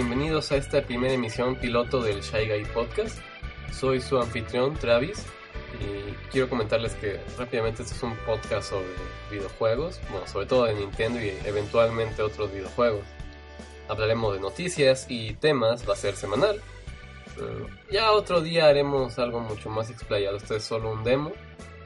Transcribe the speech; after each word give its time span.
bienvenidos 0.00 0.50
a 0.50 0.56
esta 0.56 0.80
primera 0.80 1.12
emisión 1.12 1.56
piloto 1.56 2.02
del 2.02 2.22
Shy 2.22 2.48
Guy 2.48 2.64
Podcast. 2.72 3.18
Soy 3.70 4.00
su 4.00 4.16
anfitrión 4.16 4.72
Travis 4.72 5.26
y 5.78 6.12
quiero 6.32 6.48
comentarles 6.48 6.94
que 6.94 7.20
rápidamente 7.36 7.82
este 7.82 7.94
es 7.94 8.02
un 8.02 8.16
podcast 8.24 8.70
sobre 8.70 8.86
videojuegos, 9.30 10.00
bueno, 10.10 10.26
sobre 10.26 10.46
todo 10.46 10.64
de 10.64 10.74
Nintendo 10.74 11.20
y 11.22 11.34
eventualmente 11.44 12.22
otros 12.22 12.50
videojuegos. 12.50 13.04
Hablaremos 13.88 14.32
de 14.32 14.40
noticias 14.40 15.04
y 15.10 15.34
temas, 15.34 15.86
va 15.86 15.92
a 15.92 15.96
ser 15.96 16.16
semanal. 16.16 16.62
ya 17.90 18.12
otro 18.12 18.40
día 18.40 18.68
haremos 18.68 19.18
algo 19.18 19.40
mucho 19.40 19.68
más 19.68 19.90
explayado, 19.90 20.38
esto 20.38 20.56
es 20.56 20.64
solo 20.64 20.92
un 20.92 21.04
demo, 21.04 21.32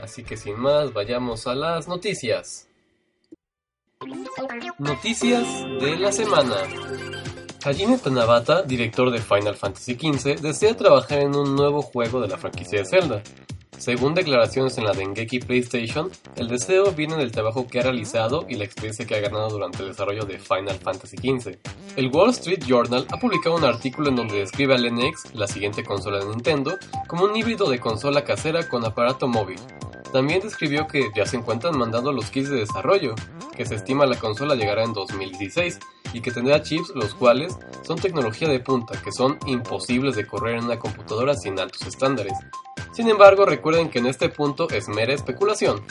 así 0.01 0.23
que 0.23 0.37
sin 0.37 0.56
más 0.56 0.92
vayamos 0.92 1.48
a 1.48 1.56
las 1.56 1.88
noticias. 1.88 2.69
Noticias 4.78 5.45
de 5.80 5.96
la 5.96 6.12
semana. 6.12 6.59
Hajime 7.64 7.96
Tanabata, 7.96 8.62
director 8.62 9.10
de 9.10 9.23
Final 9.23 9.56
Fantasy 9.56 9.95
XV, 9.95 10.38
desea 10.42 10.77
trabajar 10.77 11.20
en 11.20 11.34
un 11.34 11.56
nuevo 11.56 11.80
juego 11.80 12.20
de 12.20 12.28
la 12.28 12.36
franquicia 12.36 12.80
de 12.80 12.84
Zelda. 12.84 13.22
Según 13.78 14.12
declaraciones 14.14 14.77
en 14.77 14.84
la 14.84 14.92
Dengeki 14.92 15.38
PlayStation, 15.38 16.10
el 16.36 16.48
deseo 16.48 16.92
viene 16.92 17.16
del 17.16 17.32
trabajo 17.32 17.66
que 17.66 17.80
ha 17.80 17.84
realizado 17.84 18.45
y 18.50 18.56
la 18.56 18.64
experiencia 18.64 19.06
que 19.06 19.14
ha 19.14 19.20
ganado 19.20 19.48
durante 19.48 19.82
el 19.82 19.88
desarrollo 19.88 20.27
de 20.27 20.38
Final 20.38 20.77
Fantasy 20.77 21.16
XV. 21.16 21.56
El 21.96 22.08
Wall 22.08 22.30
Street 22.30 22.64
Journal 22.66 23.06
ha 23.10 23.16
publicado 23.19 23.56
un 23.56 23.64
artículo 23.64 24.10
en 24.10 24.16
donde 24.16 24.41
describe 24.41 24.74
al 24.74 24.84
NX, 24.94 25.34
la 25.34 25.46
siguiente 25.46 25.83
consola 25.84 26.19
de 26.19 26.27
Nintendo, 26.27 26.77
como 27.08 27.24
un 27.24 27.34
híbrido 27.34 27.70
de 27.70 27.80
consola 27.80 28.24
casera 28.24 28.69
con 28.69 28.84
aparato 28.84 29.27
móvil, 29.27 29.58
también 30.15 30.41
describió 30.41 30.87
que 30.87 31.11
ya 31.12 31.27
se 31.27 31.37
encuentran 31.37 31.77
mandando 31.77 32.12
los 32.12 32.31
kits 32.31 32.48
de 32.48 32.61
desarrollo, 32.61 33.17
que 33.57 33.67
se 33.67 33.75
estima 33.75 34.07
la 34.07 34.17
consola 34.17 34.55
llegará 34.55 34.84
en 34.84 34.93
2016 34.93 35.81
y 36.12 36.20
que 36.20 36.31
tendrá 36.31 36.62
chips 36.62 36.91
los 36.95 37.17
cuales 37.17 37.59
son 37.83 37.98
tecnología 37.98 38.47
de 38.47 38.61
punta 38.61 38.97
que 39.03 39.11
son 39.11 39.41
imposibles 39.45 40.15
de 40.15 40.25
correr 40.25 40.59
en 40.59 40.67
una 40.67 40.79
computadora 40.79 41.35
sin 41.35 41.59
altos 41.59 41.83
estándares. 41.83 42.35
Sin 42.92 43.09
embargo, 43.09 43.45
recuerden 43.45 43.91
que 43.91 43.98
en 43.98 44.07
este 44.07 44.29
punto 44.29 44.70
es 44.70 44.87
mera 44.87 45.12
especulación. 45.12 45.83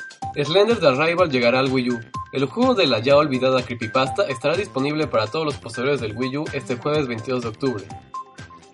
Slender 0.42 0.80
The 0.80 0.88
Arrival 0.88 1.30
llegará 1.30 1.60
al 1.60 1.70
Wii 1.70 1.90
U. 1.90 2.00
El 2.32 2.46
juego 2.46 2.76
de 2.76 2.88
la 2.88 3.00
ya 3.00 3.18
olvidada 3.18 3.66
Creepypasta 3.66 4.30
estará 4.30 4.56
disponible 4.56 5.08
para 5.08 5.28
todos 5.28 5.46
los 5.46 5.58
poseedores 5.58 6.00
del 6.00 6.16
Wii 6.16 6.38
U 6.38 6.46
este 6.54 6.78
jueves 6.78 7.08
22 7.08 7.42
de 7.42 7.50
octubre. 7.50 7.84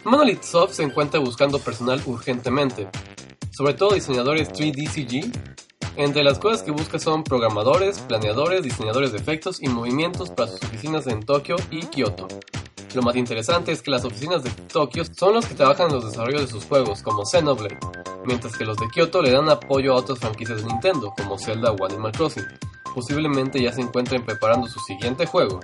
Monolith 0.04 0.44
Soft 0.44 0.74
se 0.74 0.84
encuentra 0.84 1.20
buscando 1.20 1.58
personal 1.58 2.04
urgentemente, 2.06 2.88
sobre 3.60 3.74
todo 3.74 3.94
diseñadores 3.94 4.54
3D 4.54 4.88
CG. 4.88 5.34
Entre 5.98 6.24
las 6.24 6.40
cosas 6.40 6.64
que 6.64 6.72
busca 6.72 6.98
son 6.98 7.26
programadores, 7.26 8.00
planeadores, 8.00 8.64
diseñadores 8.64 9.12
de 9.12 9.18
efectos 9.18 9.62
y 9.62 9.68
movimientos 9.68 10.30
para 10.30 10.50
sus 10.50 10.64
oficinas 10.64 11.08
en 11.08 11.20
Tokio 11.20 11.58
y 11.70 11.82
Kyoto. 11.82 12.30
Lo 12.94 13.02
más 13.02 13.18
interesante 13.18 13.74
es 13.74 13.82
que 13.82 13.92
las 13.92 14.06
oficinas 14.06 14.46
de 14.46 14.52
Tokio 14.72 15.04
son 15.04 15.34
los 15.34 15.46
que 15.46 15.56
trabajan 15.56 15.88
en 15.88 15.96
los 15.96 16.06
desarrollos 16.06 16.44
de 16.44 16.48
sus 16.48 16.64
juegos, 16.64 17.04
como 17.04 17.26
Xenoblade, 17.26 17.78
mientras 18.24 18.56
que 18.56 18.64
los 18.64 18.78
de 18.78 18.88
Kyoto 18.88 19.22
le 19.22 19.32
dan 19.32 19.50
apoyo 19.50 19.92
a 19.92 19.98
otras 19.98 20.20
franquicias 20.20 20.60
de 20.60 20.68
Nintendo, 20.70 21.14
como 21.18 21.38
Zelda 21.38 21.74
o 21.74 21.86
Animal 21.86 22.14
Crossing. 22.14 22.46
Posiblemente 22.96 23.62
ya 23.62 23.74
se 23.74 23.82
encuentren 23.82 24.24
preparando 24.24 24.68
su 24.68 24.80
siguiente 24.80 25.26
juego. 25.26 25.60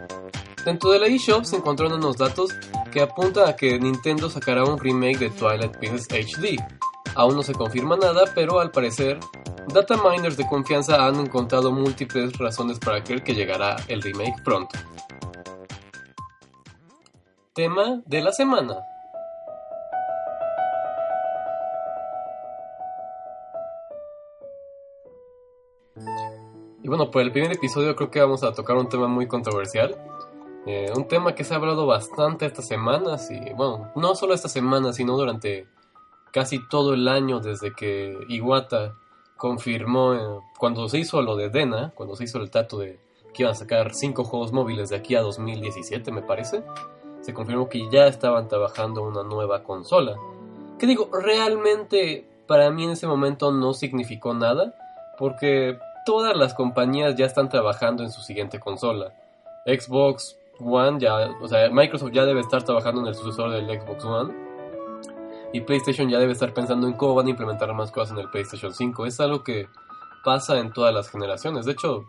Dentro 0.66 0.91
de 0.91 0.99
la 0.99 1.07
eShop 1.07 1.45
se 1.45 1.55
encontraron 1.55 1.99
unos 1.99 2.17
datos 2.17 2.49
que 2.91 2.99
apuntan 2.99 3.47
a 3.47 3.55
que 3.55 3.79
Nintendo 3.79 4.29
sacará 4.29 4.66
un 4.66 4.79
remake 4.79 5.19
de 5.19 5.29
Twilight 5.29 5.77
Princess 5.77 6.07
HD, 6.09 6.57
Aún 7.16 7.38
no 7.38 7.44
se 7.44 7.53
confirma 7.53 7.95
nada, 7.95 8.25
pero 8.35 8.59
al 8.59 8.71
parecer, 8.71 9.19
data 9.73 9.95
miners 9.97 10.35
de 10.35 10.45
confianza 10.47 11.06
han 11.06 11.16
encontrado 11.16 11.72
múltiples 11.72 12.38
razones 12.38 12.78
para 12.78 13.03
creer 13.03 13.23
que 13.23 13.34
llegará 13.34 13.78
el 13.88 14.01
remake 14.01 14.44
pronto. 14.44 14.78
Tema 17.53 18.01
de 18.06 18.22
la 18.22 18.34
semana. 18.34 18.79
Y 26.84 26.88
bueno, 26.89 27.09
por 27.09 27.22
el 27.22 27.31
primer 27.31 27.53
episodio 27.53 27.95
creo 27.95 28.12
que 28.12 28.19
vamos 28.19 28.44
a 28.44 28.51
tocar 28.51 28.75
un 28.75 28.89
tema 28.89 29.07
muy 29.07 29.25
controversial. 29.25 29.95
Eh, 30.68 30.91
un 30.95 31.07
tema 31.07 31.34
que 31.34 31.44
se 31.44 31.53
ha 31.53 31.57
hablado 31.57 31.85
bastante 31.85 32.45
estas 32.45 32.68
semanas 32.68 33.31
y 33.31 33.39
bueno, 33.53 33.91
no 33.95 34.16
solo 34.16 34.34
esta 34.34 34.50
semana, 34.50 34.91
sino 34.94 35.16
durante 35.16 35.68
casi 36.35 36.59
todo 36.59 36.94
el 36.94 37.07
año 37.07 37.40
desde 37.40 37.73
que 37.73 38.25
Iwata 38.28 38.94
confirmó, 39.38 40.13
eh, 40.16 40.19
cuando 40.59 40.90
se 40.90 41.00
hizo 41.00 41.22
lo 41.22 41.38
de 41.38 41.50
Dena, 41.50 41.94
cuando 41.96 42.18
se 42.18 42.25
hizo 42.25 42.40
el 42.40 42.51
trato 42.51 42.78
de 42.78 43.00
que 43.34 43.44
iban 43.44 43.53
a 43.53 43.56
sacar 43.56 43.94
cinco 43.94 44.25
juegos 44.25 44.51
móviles 44.51 44.90
de 44.90 44.97
aquí 44.97 45.16
a 45.16 45.22
2017, 45.22 46.12
me 46.12 46.22
parece, 46.22 46.62
se 47.22 47.34
confirmó 47.34 47.69
que 47.69 47.90
ya 47.90 48.07
estaban 48.07 48.50
trabajando 48.50 49.01
una 49.03 49.24
nueva 49.24 49.63
consola. 49.63 50.18
Que 50.78 50.88
digo, 50.88 51.09
realmente 51.09 52.28
para 52.47 52.69
mí 52.69 52.84
en 52.84 52.91
ese 52.91 53.07
momento 53.07 53.53
no 53.53 53.74
significó 53.74 54.34
nada, 54.34 54.75
porque 55.18 55.79
todas 56.06 56.35
las 56.35 56.53
compañías 56.53 57.16
ya 57.16 57.28
están 57.28 57.47
trabajando 57.47 58.03
en 58.03 58.12
su 58.12 58.19
siguiente 58.19 58.59
consola. 58.59 59.13
Xbox 59.66 60.38
One 60.59 61.00
ya, 61.00 61.29
o 61.41 61.47
sea, 61.47 61.69
Microsoft 61.69 62.12
ya 62.12 62.25
debe 62.25 62.41
estar 62.41 62.62
trabajando 62.63 63.00
en 63.00 63.07
el 63.07 63.16
sucesor 63.16 63.51
del 63.51 63.68
Xbox 63.79 64.03
One 64.03 64.44
y 65.55 65.61
PlayStation 65.61 66.09
ya 66.09 66.19
debe 66.19 66.33
estar 66.33 66.53
pensando 66.53 66.85
en 66.85 66.95
cómo 66.95 67.16
van 67.16 67.27
a 67.27 67.29
implementar 67.29 67.73
más 67.73 67.89
cosas 67.89 68.11
en 68.11 68.17
el 68.17 68.29
PlayStation 68.29 68.73
5. 68.73 69.05
Es 69.05 69.21
algo 69.21 69.41
que 69.41 69.69
pasa 70.25 70.59
en 70.59 70.73
todas 70.73 70.93
las 70.93 71.09
generaciones. 71.09 71.66
De 71.66 71.71
hecho, 71.71 72.03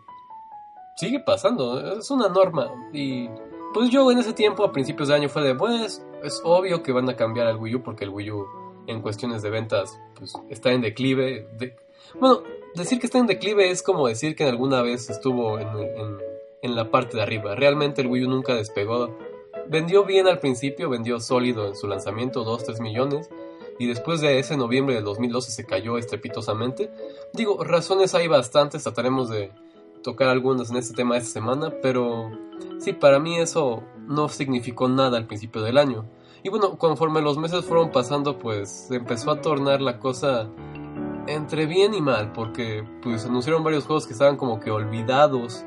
sigue 0.97 1.21
pasando. 1.21 1.97
Es 1.97 2.11
una 2.11 2.27
norma. 2.27 2.69
Y 2.91 3.29
pues 3.73 3.89
yo 3.89 4.11
en 4.11 4.17
ese 4.17 4.33
tiempo, 4.33 4.65
a 4.65 4.73
principios 4.73 5.07
de 5.07 5.15
año, 5.15 5.29
fue 5.29 5.43
de, 5.43 5.55
pues, 5.55 6.05
es 6.23 6.41
obvio 6.43 6.83
que 6.83 6.91
van 6.91 7.07
a 7.09 7.15
cambiar 7.15 7.47
al 7.47 7.55
Wii 7.55 7.75
U 7.75 7.83
porque 7.83 8.03
el 8.03 8.09
Wii 8.09 8.31
U 8.31 8.45
en 8.85 9.01
cuestiones 9.01 9.41
de 9.41 9.49
ventas 9.49 9.97
pues, 10.15 10.33
está 10.49 10.73
en 10.73 10.81
declive. 10.81 11.47
Bueno, 12.19 12.43
decir 12.75 12.99
que 12.99 13.05
está 13.05 13.17
en 13.17 13.27
declive 13.27 13.69
es 13.69 13.81
como 13.81 14.09
decir 14.09 14.35
que 14.35 14.43
alguna 14.43 14.81
vez 14.81 15.09
estuvo 15.09 15.57
en, 15.57 15.69
en 16.61 16.75
la 16.75 16.91
parte 16.91 17.15
de 17.15 17.23
arriba. 17.23 17.55
Realmente 17.55 18.01
el 18.01 18.07
Wii 18.07 18.25
U 18.25 18.29
nunca 18.29 18.55
despegó 18.55 19.17
Vendió 19.69 20.05
bien 20.05 20.27
al 20.27 20.39
principio, 20.39 20.89
vendió 20.89 21.19
sólido 21.19 21.67
en 21.67 21.75
su 21.75 21.87
lanzamiento, 21.87 22.45
2-3 22.45 22.81
millones, 22.81 23.29
y 23.79 23.87
después 23.87 24.21
de 24.21 24.39
ese 24.39 24.57
noviembre 24.57 24.95
del 24.95 25.03
2012 25.03 25.51
se 25.51 25.65
cayó 25.65 25.97
estrepitosamente. 25.97 26.91
Digo, 27.33 27.63
razones 27.63 28.15
hay 28.15 28.27
bastantes, 28.27 28.83
trataremos 28.83 29.29
de 29.29 29.51
tocar 30.03 30.29
algunas 30.29 30.69
en 30.71 30.77
este 30.77 30.95
tema 30.95 31.17
esta 31.17 31.31
semana, 31.31 31.73
pero 31.81 32.31
sí, 32.79 32.93
para 32.93 33.19
mí 33.19 33.37
eso 33.37 33.83
no 34.07 34.29
significó 34.29 34.87
nada 34.87 35.17
al 35.17 35.27
principio 35.27 35.61
del 35.61 35.77
año. 35.77 36.05
Y 36.43 36.49
bueno, 36.49 36.77
conforme 36.77 37.21
los 37.21 37.37
meses 37.37 37.65
fueron 37.65 37.91
pasando, 37.91 38.37
pues 38.37 38.89
empezó 38.89 39.31
a 39.31 39.41
tornar 39.41 39.81
la 39.81 39.99
cosa 39.99 40.49
entre 41.27 41.65
bien 41.65 41.93
y 41.93 42.01
mal, 42.01 42.31
porque 42.31 42.83
pues 43.01 43.25
anunciaron 43.25 43.63
varios 43.63 43.85
juegos 43.85 44.07
que 44.07 44.13
estaban 44.13 44.37
como 44.37 44.59
que 44.59 44.71
olvidados 44.71 45.65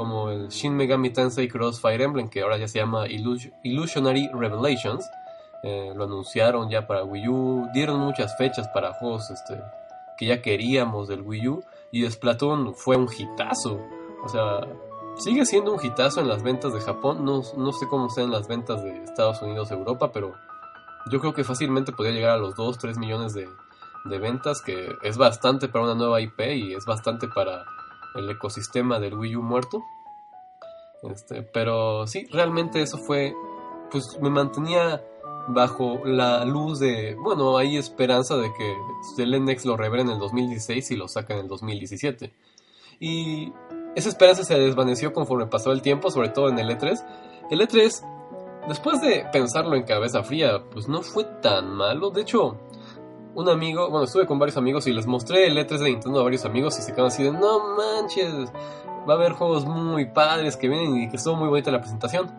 como 0.00 0.30
el 0.30 0.48
Shin 0.48 0.74
Megami 0.74 1.10
Tensei 1.10 1.46
Crossfire 1.46 2.02
Emblem, 2.02 2.30
que 2.30 2.40
ahora 2.40 2.56
ya 2.56 2.66
se 2.66 2.78
llama 2.78 3.04
Illusionary 3.06 4.30
Revelations. 4.32 5.04
Eh, 5.62 5.92
lo 5.94 6.04
anunciaron 6.04 6.70
ya 6.70 6.86
para 6.86 7.04
Wii 7.04 7.28
U, 7.28 7.68
dieron 7.74 8.00
muchas 8.00 8.34
fechas 8.38 8.66
para 8.68 8.94
juegos 8.94 9.30
este, 9.30 9.62
que 10.16 10.24
ya 10.24 10.40
queríamos 10.40 11.06
del 11.06 11.20
Wii 11.20 11.48
U, 11.48 11.62
y 11.92 12.10
Splatoon 12.10 12.74
fue 12.74 12.96
un 12.96 13.08
hitazo. 13.14 13.78
O 14.24 14.28
sea, 14.30 14.66
sigue 15.18 15.44
siendo 15.44 15.70
un 15.70 15.84
hitazo 15.84 16.22
en 16.22 16.28
las 16.28 16.42
ventas 16.42 16.72
de 16.72 16.80
Japón, 16.80 17.22
no, 17.22 17.42
no 17.58 17.72
sé 17.72 17.86
cómo 17.86 18.08
sean 18.08 18.30
las 18.30 18.48
ventas 18.48 18.82
de 18.82 19.02
Estados 19.02 19.42
Unidos, 19.42 19.70
Europa, 19.70 20.12
pero 20.12 20.34
yo 21.12 21.20
creo 21.20 21.34
que 21.34 21.44
fácilmente 21.44 21.92
podría 21.92 22.14
llegar 22.14 22.30
a 22.30 22.38
los 22.38 22.54
2, 22.54 22.78
3 22.78 22.96
millones 22.96 23.34
de, 23.34 23.46
de 24.06 24.18
ventas, 24.18 24.62
que 24.62 24.96
es 25.02 25.18
bastante 25.18 25.68
para 25.68 25.84
una 25.84 25.94
nueva 25.94 26.22
IP 26.22 26.40
y 26.40 26.72
es 26.72 26.86
bastante 26.86 27.28
para 27.28 27.66
el 28.14 28.30
ecosistema 28.30 28.98
del 28.98 29.14
Wii 29.14 29.36
U 29.36 29.42
muerto. 29.42 29.84
Este, 31.02 31.42
pero 31.42 32.06
sí, 32.06 32.26
realmente 32.30 32.82
eso 32.82 32.98
fue, 32.98 33.34
pues 33.90 34.18
me 34.20 34.30
mantenía 34.30 35.02
bajo 35.48 36.00
la 36.04 36.44
luz 36.44 36.78
de, 36.78 37.14
bueno, 37.14 37.56
hay 37.56 37.76
esperanza 37.76 38.36
de 38.36 38.52
que 38.52 39.22
el 39.22 39.44
NX 39.44 39.64
lo 39.64 39.76
revela 39.76 40.02
en 40.02 40.10
el 40.10 40.18
2016 40.18 40.90
y 40.90 40.96
lo 40.96 41.08
saca 41.08 41.34
en 41.34 41.40
el 41.40 41.48
2017. 41.48 42.32
Y 43.00 43.52
esa 43.96 44.08
esperanza 44.08 44.44
se 44.44 44.58
desvaneció 44.58 45.12
conforme 45.12 45.46
pasó 45.46 45.72
el 45.72 45.82
tiempo, 45.82 46.10
sobre 46.10 46.28
todo 46.28 46.48
en 46.48 46.58
el 46.58 46.68
E3. 46.68 47.02
El 47.50 47.60
E3, 47.60 48.68
después 48.68 49.00
de 49.00 49.26
pensarlo 49.32 49.74
en 49.74 49.82
cabeza 49.82 50.22
fría, 50.22 50.62
pues 50.70 50.88
no 50.88 51.02
fue 51.02 51.24
tan 51.24 51.74
malo. 51.74 52.10
De 52.10 52.22
hecho, 52.22 52.58
un 53.34 53.48
amigo, 53.48 53.88
bueno, 53.90 54.04
estuve 54.04 54.26
con 54.26 54.38
varios 54.38 54.56
amigos 54.56 54.86
y 54.86 54.92
les 54.92 55.06
mostré 55.06 55.46
el 55.46 55.56
E3 55.56 55.78
de 55.78 55.90
Nintendo 55.90 56.20
a 56.20 56.22
varios 56.24 56.44
amigos 56.44 56.78
y 56.78 56.82
se 56.82 56.92
quedaron 56.92 57.08
así 57.08 57.22
de, 57.22 57.32
no 57.32 57.76
manches, 57.76 58.52
va 59.08 59.14
a 59.14 59.16
haber 59.16 59.32
juegos 59.32 59.64
muy 59.64 60.06
padres 60.06 60.56
que 60.56 60.68
vienen 60.68 60.96
y 61.02 61.08
que 61.08 61.18
son 61.18 61.38
muy 61.38 61.48
bonita 61.48 61.70
la 61.70 61.80
presentación. 61.80 62.30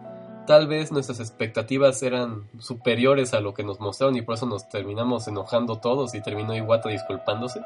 Tal 0.48 0.68
vez 0.68 0.92
nuestras 0.92 1.20
expectativas 1.20 2.02
eran 2.04 2.50
superiores 2.60 3.34
a 3.34 3.42
lo 3.42 3.54
que 3.54 3.64
nos 3.64 3.80
mostraron 3.80 4.16
y 4.16 4.22
por 4.22 4.36
eso 4.36 4.46
nos 4.46 4.68
terminamos 4.70 5.28
enojando 5.28 5.80
todos 5.80 6.14
y 6.16 6.22
terminó 6.22 6.56
Iwata 6.56 6.90
disculpándose. 6.90 7.62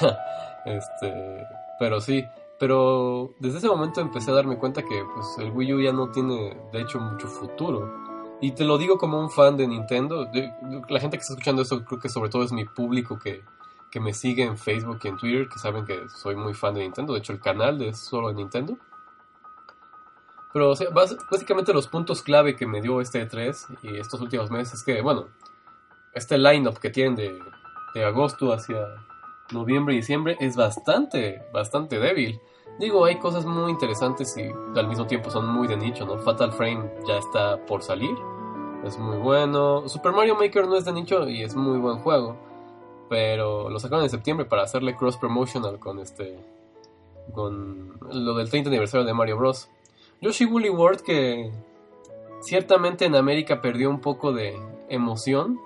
este, 0.64 1.46
pero 1.78 2.00
sí, 2.00 2.24
pero 2.58 3.34
desde 3.40 3.58
ese 3.58 3.68
momento 3.68 4.00
empecé 4.00 4.30
a 4.30 4.34
darme 4.34 4.58
cuenta 4.58 4.82
que 4.82 5.02
pues, 5.14 5.38
el 5.38 5.50
Wii 5.50 5.72
U 5.74 5.80
ya 5.80 5.92
no 5.92 6.10
tiene 6.10 6.56
de 6.72 6.80
hecho 6.80 7.00
mucho 7.00 7.26
futuro. 7.26 8.03
Y 8.40 8.52
te 8.52 8.64
lo 8.64 8.78
digo 8.78 8.98
como 8.98 9.18
un 9.20 9.30
fan 9.30 9.56
de 9.56 9.66
Nintendo. 9.66 10.30
La 10.88 11.00
gente 11.00 11.16
que 11.16 11.22
está 11.22 11.34
escuchando 11.34 11.62
esto 11.62 11.84
creo 11.84 12.00
que 12.00 12.08
sobre 12.08 12.30
todo 12.30 12.44
es 12.44 12.52
mi 12.52 12.64
público 12.64 13.18
que, 13.18 13.42
que 13.90 14.00
me 14.00 14.12
sigue 14.12 14.44
en 14.44 14.58
Facebook 14.58 14.98
y 15.04 15.08
en 15.08 15.16
Twitter, 15.16 15.48
que 15.48 15.58
saben 15.58 15.84
que 15.86 16.08
soy 16.08 16.36
muy 16.36 16.52
fan 16.52 16.74
de 16.74 16.80
Nintendo. 16.80 17.14
De 17.14 17.20
hecho, 17.20 17.32
el 17.32 17.40
canal 17.40 17.80
es 17.82 17.98
solo 17.98 18.28
de 18.28 18.34
Nintendo. 18.34 18.76
Pero 20.52 20.72
básicamente 21.30 21.72
los 21.72 21.88
puntos 21.88 22.22
clave 22.22 22.54
que 22.54 22.66
me 22.66 22.80
dio 22.80 23.00
este 23.00 23.28
E3 23.28 23.78
y 23.82 23.96
estos 23.96 24.20
últimos 24.20 24.50
meses 24.50 24.74
es 24.74 24.84
que, 24.84 25.00
bueno, 25.00 25.26
este 26.12 26.38
lineup 26.38 26.78
que 26.78 26.90
tienen 26.90 27.16
de, 27.16 27.38
de 27.94 28.04
agosto 28.04 28.52
hacia 28.52 28.78
noviembre 29.52 29.94
y 29.94 29.98
diciembre 29.98 30.36
es 30.40 30.56
bastante, 30.56 31.42
bastante 31.52 31.98
débil. 31.98 32.40
Digo, 32.78 33.04
hay 33.04 33.18
cosas 33.18 33.46
muy 33.46 33.70
interesantes 33.70 34.36
y 34.36 34.50
al 34.76 34.88
mismo 34.88 35.06
tiempo 35.06 35.30
son 35.30 35.46
muy 35.46 35.68
de 35.68 35.76
nicho, 35.76 36.04
¿no? 36.04 36.18
Fatal 36.18 36.52
Frame 36.52 36.90
ya 37.06 37.18
está 37.18 37.64
por 37.66 37.82
salir, 37.82 38.16
es 38.84 38.98
muy 38.98 39.16
bueno. 39.18 39.88
Super 39.88 40.12
Mario 40.12 40.34
Maker 40.34 40.66
no 40.66 40.76
es 40.76 40.84
de 40.84 40.92
nicho 40.92 41.28
y 41.28 41.42
es 41.42 41.54
muy 41.54 41.78
buen 41.78 41.98
juego, 41.98 42.36
pero 43.08 43.70
lo 43.70 43.78
sacaron 43.78 44.04
en 44.04 44.10
septiembre 44.10 44.44
para 44.44 44.62
hacerle 44.62 44.96
cross 44.96 45.16
promotional 45.16 45.78
con 45.78 46.00
este 46.00 46.36
con 47.32 47.96
lo 48.12 48.34
del 48.34 48.50
30 48.50 48.68
aniversario 48.68 49.06
de 49.06 49.14
Mario 49.14 49.38
Bros. 49.38 49.70
Yoshi 50.20 50.44
Woolly 50.44 50.70
World 50.70 51.00
que 51.00 51.52
ciertamente 52.40 53.04
en 53.04 53.14
América 53.14 53.60
perdió 53.60 53.88
un 53.88 54.00
poco 54.00 54.32
de 54.32 54.58
emoción 54.88 55.60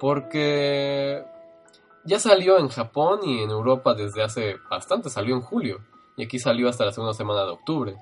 porque 0.00 1.22
ya 2.04 2.18
salió 2.18 2.58
en 2.58 2.68
Japón 2.68 3.20
y 3.22 3.42
en 3.42 3.50
Europa 3.50 3.94
desde 3.94 4.22
hace 4.22 4.56
bastante, 4.68 5.08
salió 5.10 5.36
en 5.36 5.40
julio 5.40 5.80
y 6.16 6.24
aquí 6.24 6.38
salió 6.38 6.68
hasta 6.68 6.84
la 6.84 6.92
segunda 6.92 7.14
semana 7.14 7.44
de 7.44 7.50
octubre. 7.50 7.96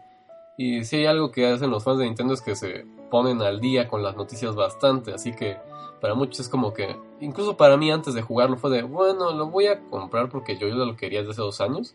Y 0.57 0.85
si 0.85 0.97
hay 0.97 1.07
algo 1.07 1.31
que 1.31 1.47
hacen 1.47 1.71
los 1.71 1.85
fans 1.85 1.99
de 1.99 2.05
Nintendo 2.05 2.35
es 2.35 2.43
que 2.43 2.55
se 2.55 2.87
ponen 3.11 3.41
al 3.43 3.61
día 3.61 3.89
con 3.89 4.03
las 4.03 4.17
noticias 4.17 4.55
bastante, 4.55 5.13
así 5.13 5.33
que 5.35 5.57
para 6.01 6.15
muchos 6.15 6.41
es 6.41 6.49
como 6.49 6.73
que, 6.73 6.97
incluso 7.21 7.57
para 7.57 7.77
mí 7.77 7.91
antes 7.91 8.15
de 8.15 8.23
jugarlo 8.23 8.57
fue 8.57 8.71
de, 8.71 8.83
bueno, 8.83 9.33
lo 9.33 9.47
voy 9.47 9.67
a 9.67 9.81
comprar 9.89 10.29
porque 10.29 10.59
yo 10.59 10.69
ya 10.69 10.75
lo 10.75 10.97
quería 10.97 11.21
desde 11.21 11.33
hace 11.33 11.43
dos 11.43 11.61
años, 11.61 11.95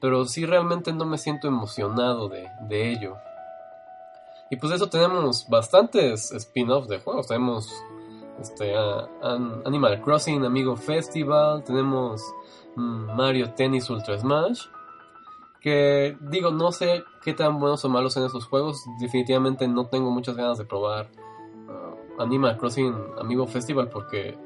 pero 0.00 0.24
sí 0.26 0.46
realmente 0.46 0.92
no 0.92 1.06
me 1.06 1.18
siento 1.18 1.48
emocionado 1.48 2.28
de, 2.28 2.48
de 2.68 2.92
ello. 2.92 3.16
Y 4.50 4.56
pues 4.56 4.70
de 4.70 4.76
eso 4.76 4.88
tenemos 4.88 5.48
bastantes 5.48 6.30
spin-offs 6.32 6.88
de 6.88 7.00
juegos, 7.00 7.26
tenemos 7.26 7.72
este, 8.40 8.74
Animal 9.64 10.00
Crossing 10.00 10.44
Amigo 10.44 10.76
Festival, 10.76 11.64
tenemos 11.64 12.22
mm, 12.76 13.16
Mario 13.16 13.52
Tennis 13.54 13.90
Ultra 13.90 14.18
Smash, 14.18 14.66
que 15.60 16.16
digo, 16.20 16.50
no 16.50 16.72
sé 16.72 17.04
qué 17.22 17.34
tan 17.34 17.58
buenos 17.58 17.84
o 17.84 17.88
malos 17.88 18.14
son 18.14 18.24
esos 18.24 18.46
juegos, 18.46 18.84
definitivamente 19.00 19.66
no 19.68 19.86
tengo 19.86 20.10
muchas 20.10 20.36
ganas 20.36 20.58
de 20.58 20.64
probar 20.64 21.10
uh, 21.68 22.22
Animal 22.22 22.56
Crossing 22.56 22.94
Amigo 23.18 23.46
Festival 23.46 23.88
porque 23.88 24.36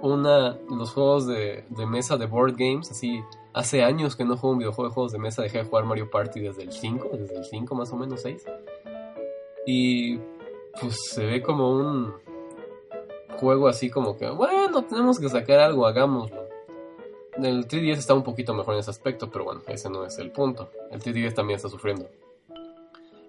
una 0.00 0.58
los 0.70 0.92
juegos 0.92 1.26
de, 1.26 1.64
de, 1.70 1.86
mesa 1.86 2.16
de 2.16 2.26
board 2.26 2.54
games, 2.56 2.90
así 2.90 3.22
hace 3.52 3.82
años 3.82 4.14
que 4.14 4.24
no 4.24 4.36
juego 4.36 4.52
un 4.52 4.58
videojuego 4.58 4.88
de 4.88 4.94
juegos 4.94 5.12
de 5.12 5.18
mesa, 5.18 5.42
dejé 5.42 5.58
de 5.58 5.64
jugar 5.64 5.84
Mario 5.84 6.10
Party 6.10 6.40
desde 6.40 6.62
el 6.62 6.72
5, 6.72 7.08
desde 7.14 7.38
el 7.38 7.44
5 7.44 7.74
más 7.74 7.92
o 7.92 7.96
menos 7.96 8.22
6. 8.22 8.44
Y 9.66 10.18
pues 10.80 10.96
se 11.10 11.26
ve 11.26 11.42
como 11.42 11.72
un 11.72 12.14
juego 13.40 13.68
así 13.68 13.90
como 13.90 14.16
que, 14.16 14.28
bueno, 14.30 14.84
tenemos 14.84 15.18
que 15.18 15.28
sacar 15.28 15.60
algo, 15.60 15.86
hagámoslo. 15.86 16.37
El 17.42 17.68
3DS 17.68 17.98
está 17.98 18.14
un 18.14 18.24
poquito 18.24 18.52
mejor 18.52 18.74
en 18.74 18.80
ese 18.80 18.90
aspecto, 18.90 19.30
pero 19.30 19.44
bueno, 19.44 19.60
ese 19.68 19.88
no 19.88 20.04
es 20.04 20.18
el 20.18 20.32
punto. 20.32 20.70
El 20.90 21.00
3DS 21.00 21.34
también 21.34 21.56
está 21.56 21.68
sufriendo. 21.68 22.08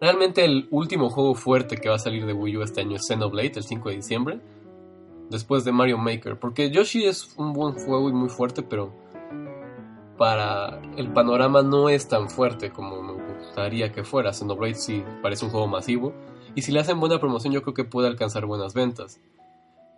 Realmente 0.01 0.45
el 0.45 0.67
último 0.71 1.09
juego 1.09 1.35
fuerte 1.35 1.77
que 1.77 1.89
va 1.89 1.95
a 1.95 1.99
salir 1.99 2.25
de 2.25 2.33
Wii 2.33 2.57
U 2.57 2.61
este 2.63 2.81
año 2.81 2.95
es 2.95 3.05
Xenoblade, 3.05 3.53
el 3.55 3.63
5 3.63 3.89
de 3.89 3.95
diciembre. 3.95 4.39
Después 5.29 5.63
de 5.63 5.71
Mario 5.71 5.97
Maker. 5.97 6.39
Porque 6.39 6.71
Yoshi 6.71 7.05
es 7.05 7.35
un 7.37 7.53
buen 7.53 7.73
juego 7.73 8.09
y 8.09 8.13
muy 8.13 8.29
fuerte, 8.29 8.63
pero 8.63 8.91
para 10.17 10.81
el 10.97 11.13
panorama 11.13 11.61
no 11.61 11.89
es 11.89 12.07
tan 12.07 12.29
fuerte 12.29 12.71
como 12.71 13.01
me 13.03 13.13
gustaría 13.13 13.91
que 13.91 14.03
fuera. 14.03 14.33
Xenoblade 14.33 14.75
sí 14.75 15.03
parece 15.21 15.45
un 15.45 15.51
juego 15.51 15.67
masivo. 15.67 16.13
Y 16.55 16.63
si 16.63 16.71
le 16.71 16.79
hacen 16.79 16.99
buena 16.99 17.19
promoción 17.19 17.53
yo 17.53 17.61
creo 17.61 17.73
que 17.73 17.83
puede 17.83 18.07
alcanzar 18.07 18.45
buenas 18.45 18.73
ventas. 18.73 19.19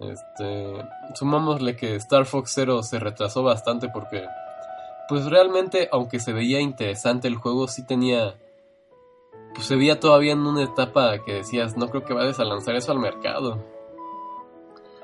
Este, 0.02 0.84
sumámosle 1.14 1.76
que 1.76 1.96
Star 1.96 2.26
Fox 2.26 2.52
Zero 2.54 2.82
se 2.82 3.00
retrasó 3.00 3.44
bastante 3.44 3.88
porque, 3.90 4.26
pues 5.08 5.26
realmente, 5.26 5.90
aunque 5.92 6.20
se 6.20 6.34
veía 6.34 6.60
interesante 6.60 7.28
el 7.28 7.36
juego, 7.36 7.68
sí 7.68 7.86
tenía, 7.86 8.36
pues 9.54 9.68
se 9.68 9.76
veía 9.76 10.00
todavía 10.00 10.34
en 10.34 10.40
una 10.40 10.64
etapa 10.64 11.20
que 11.24 11.36
decías, 11.36 11.78
no 11.78 11.90
creo 11.90 12.04
que 12.04 12.14
vayas 12.14 12.40
a 12.40 12.46
lanzar 12.46 12.76
eso 12.76 12.92
al 12.92 13.00
mercado. 13.00 13.64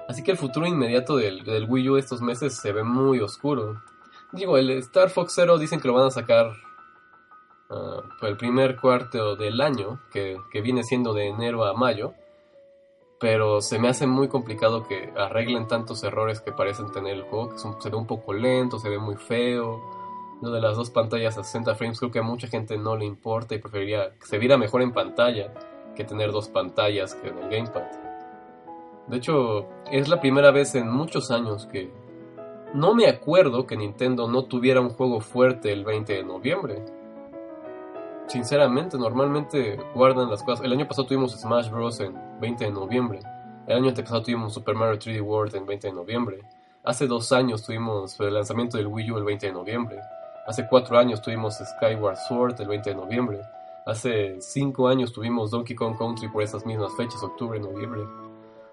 Así 0.07 0.23
que 0.23 0.31
el 0.31 0.37
futuro 0.37 0.65
inmediato 0.65 1.17
del, 1.17 1.67
Wii 1.69 1.89
U 1.89 1.97
estos 1.97 2.21
meses 2.21 2.55
se 2.55 2.71
ve 2.71 2.83
muy 2.83 3.19
oscuro. 3.19 3.83
Digo, 4.31 4.57
el 4.57 4.71
Star 4.71 5.09
Fox 5.09 5.33
Zero 5.35 5.59
dicen 5.59 5.79
que 5.79 5.89
lo 5.89 5.93
van 5.93 6.07
a 6.07 6.11
sacar 6.11 6.53
uh, 7.69 8.25
el 8.25 8.35
primer 8.35 8.77
cuarto 8.77 9.35
del 9.35 9.61
año, 9.61 9.99
que 10.11 10.61
viene 10.63 10.83
siendo 10.83 11.13
de 11.13 11.27
enero 11.27 11.65
a 11.65 11.73
mayo 11.73 12.13
pero 13.19 13.61
se 13.61 13.79
me 13.79 13.89
hace 13.89 14.05
muy 14.05 14.27
complicado 14.27 14.83
que 14.87 15.11
arreglen 15.17 15.67
tantos 15.67 16.03
errores 16.03 16.39
que 16.41 16.51
parecen 16.51 16.91
tener 16.91 17.15
el 17.15 17.23
juego, 17.23 17.49
que 17.49 17.57
se 17.57 17.89
ve 17.89 17.97
un 17.97 18.05
poco 18.05 18.33
lento, 18.33 18.79
se 18.79 18.89
ve 18.89 18.99
muy 18.99 19.15
feo. 19.15 19.81
Lo 20.41 20.51
de 20.51 20.61
las 20.61 20.77
dos 20.77 20.91
pantallas 20.91 21.37
a 21.37 21.43
60 21.43 21.73
frames 21.75 21.99
creo 21.99 22.11
que 22.11 22.19
a 22.19 22.23
mucha 22.23 22.47
gente 22.47 22.77
no 22.77 22.95
le 22.95 23.05
importa 23.05 23.55
y 23.55 23.59
preferiría 23.59 24.13
que 24.19 24.27
se 24.27 24.37
viera 24.37 24.57
mejor 24.57 24.83
en 24.83 24.93
pantalla 24.93 25.51
que 25.95 26.03
tener 26.03 26.31
dos 26.31 26.47
pantallas 26.47 27.15
que 27.15 27.29
en 27.29 27.39
el 27.39 27.49
gamepad. 27.49 27.87
De 29.07 29.17
hecho, 29.17 29.65
es 29.91 30.09
la 30.09 30.19
primera 30.19 30.51
vez 30.51 30.75
en 30.75 30.89
muchos 30.91 31.31
años 31.31 31.65
que 31.65 31.89
no 32.73 32.93
me 32.93 33.07
acuerdo 33.07 33.65
que 33.65 33.77
Nintendo 33.77 34.27
no 34.27 34.45
tuviera 34.45 34.81
un 34.81 34.89
juego 34.89 35.21
fuerte 35.21 35.71
el 35.71 35.85
20 35.85 36.13
de 36.13 36.23
noviembre 36.23 36.83
sinceramente, 38.27 38.97
normalmente 38.97 39.77
guardan 39.93 40.29
las 40.29 40.43
cosas. 40.43 40.65
El 40.65 40.73
año 40.73 40.87
pasado 40.87 41.07
tuvimos 41.07 41.33
Smash 41.33 41.69
Bros. 41.69 41.99
en 41.99 42.15
20 42.39 42.65
de 42.65 42.71
noviembre. 42.71 43.19
El 43.65 43.77
año 43.77 43.89
antepasado 43.89 44.23
tuvimos 44.23 44.53
Super 44.53 44.75
Mario 44.75 44.99
3D 44.99 45.21
World 45.21 45.55
en 45.55 45.65
20 45.65 45.87
de 45.87 45.93
noviembre. 45.93 46.39
Hace 46.83 47.07
dos 47.07 47.31
años 47.31 47.63
tuvimos 47.63 48.19
el 48.19 48.33
lanzamiento 48.33 48.77
del 48.77 48.87
Wii 48.87 49.11
U 49.11 49.17
el 49.17 49.23
20 49.23 49.47
de 49.47 49.53
noviembre. 49.53 49.99
Hace 50.45 50.65
cuatro 50.67 50.97
años 50.97 51.21
tuvimos 51.21 51.55
Skyward 51.55 52.17
Sword 52.27 52.61
el 52.61 52.67
20 52.67 52.89
de 52.91 52.95
noviembre. 52.95 53.41
Hace 53.85 54.39
cinco 54.39 54.87
años 54.87 55.11
tuvimos 55.11 55.51
Donkey 55.51 55.75
Kong 55.75 55.97
Country 55.97 56.29
por 56.29 56.43
esas 56.43 56.65
mismas 56.65 56.95
fechas, 56.95 57.21
octubre, 57.23 57.59
noviembre. 57.59 58.01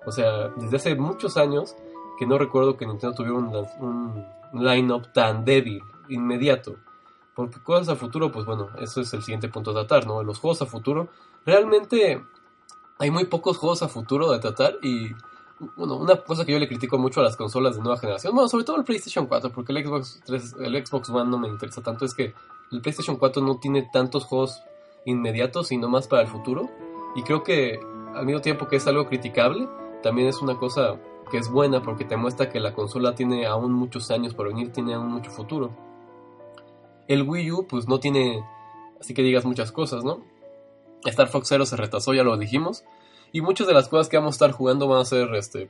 O 0.06 0.12
sea, 0.12 0.48
desde 0.56 0.76
hace 0.76 0.94
muchos 0.94 1.36
años 1.36 1.74
que 2.18 2.26
no 2.26 2.38
recuerdo 2.38 2.76
que 2.76 2.86
Nintendo 2.86 3.16
tuviera 3.16 3.36
un, 3.36 4.26
un 4.52 4.64
line-up 4.64 5.12
tan 5.12 5.44
débil, 5.44 5.80
inmediato. 6.08 6.76
Porque 7.34 7.60
cosas 7.60 7.88
a 7.88 7.96
futuro, 7.96 8.30
pues 8.30 8.46
bueno, 8.46 8.68
eso 8.78 9.00
es 9.00 9.12
el 9.12 9.22
siguiente 9.22 9.48
punto 9.48 9.72
a 9.72 9.74
tratar, 9.74 10.06
¿no? 10.06 10.22
Los 10.22 10.38
juegos 10.38 10.62
a 10.62 10.66
futuro, 10.66 11.08
realmente 11.44 12.22
hay 12.98 13.10
muy 13.10 13.24
pocos 13.24 13.58
juegos 13.58 13.82
a 13.82 13.88
futuro 13.88 14.30
de 14.30 14.38
tratar 14.38 14.76
y, 14.82 15.10
bueno, 15.76 15.96
una 15.96 16.16
cosa 16.16 16.44
que 16.44 16.52
yo 16.52 16.58
le 16.58 16.68
critico 16.68 16.96
mucho 16.96 17.20
a 17.20 17.24
las 17.24 17.36
consolas 17.36 17.76
de 17.76 17.82
nueva 17.82 17.98
generación, 17.98 18.34
bueno, 18.34 18.48
sobre 18.48 18.64
todo 18.64 18.76
el 18.76 18.84
PlayStation 18.84 19.26
4, 19.26 19.50
porque 19.50 19.72
el 19.72 19.84
Xbox, 19.84 20.22
3, 20.24 20.56
el 20.60 20.86
Xbox 20.86 21.10
One 21.10 21.30
no 21.30 21.38
me 21.38 21.48
interesa 21.48 21.82
tanto, 21.82 22.04
es 22.04 22.14
que 22.14 22.34
el 22.70 22.80
PlayStation 22.80 23.16
4 23.16 23.42
no 23.42 23.58
tiene 23.58 23.88
tantos 23.92 24.24
juegos 24.24 24.62
inmediatos, 25.04 25.68
sino 25.68 25.88
más 25.88 26.08
para 26.08 26.22
el 26.22 26.28
futuro. 26.28 26.70
Y 27.14 27.22
creo 27.22 27.42
que 27.42 27.78
al 28.14 28.26
mismo 28.26 28.40
tiempo 28.40 28.66
que 28.66 28.76
es 28.76 28.86
algo 28.86 29.06
criticable, 29.06 29.68
también 30.02 30.28
es 30.28 30.40
una 30.40 30.56
cosa 30.56 30.96
que 31.30 31.38
es 31.38 31.48
buena 31.48 31.82
porque 31.82 32.04
te 32.04 32.16
muestra 32.16 32.48
que 32.48 32.60
la 32.60 32.74
consola 32.74 33.14
tiene 33.14 33.46
aún 33.46 33.72
muchos 33.72 34.10
años 34.10 34.34
por 34.34 34.48
venir, 34.48 34.72
tiene 34.72 34.94
aún 34.94 35.08
mucho 35.08 35.30
futuro. 35.30 35.70
El 37.08 37.22
Wii 37.22 37.52
U 37.52 37.66
pues 37.66 37.88
no 37.88 38.00
tiene, 38.00 38.42
así 39.00 39.14
que 39.14 39.22
digas 39.22 39.44
muchas 39.44 39.72
cosas, 39.72 40.04
¿no? 40.04 40.22
Star 41.04 41.28
Fox 41.28 41.48
Zero 41.48 41.66
se 41.66 41.76
retrasó, 41.76 42.14
ya 42.14 42.22
lo 42.22 42.36
dijimos. 42.36 42.84
Y 43.32 43.40
muchas 43.40 43.66
de 43.66 43.74
las 43.74 43.88
cosas 43.88 44.08
que 44.08 44.16
vamos 44.16 44.34
a 44.34 44.36
estar 44.36 44.52
jugando 44.52 44.88
van 44.88 45.00
a 45.00 45.04
ser 45.04 45.34
este, 45.34 45.68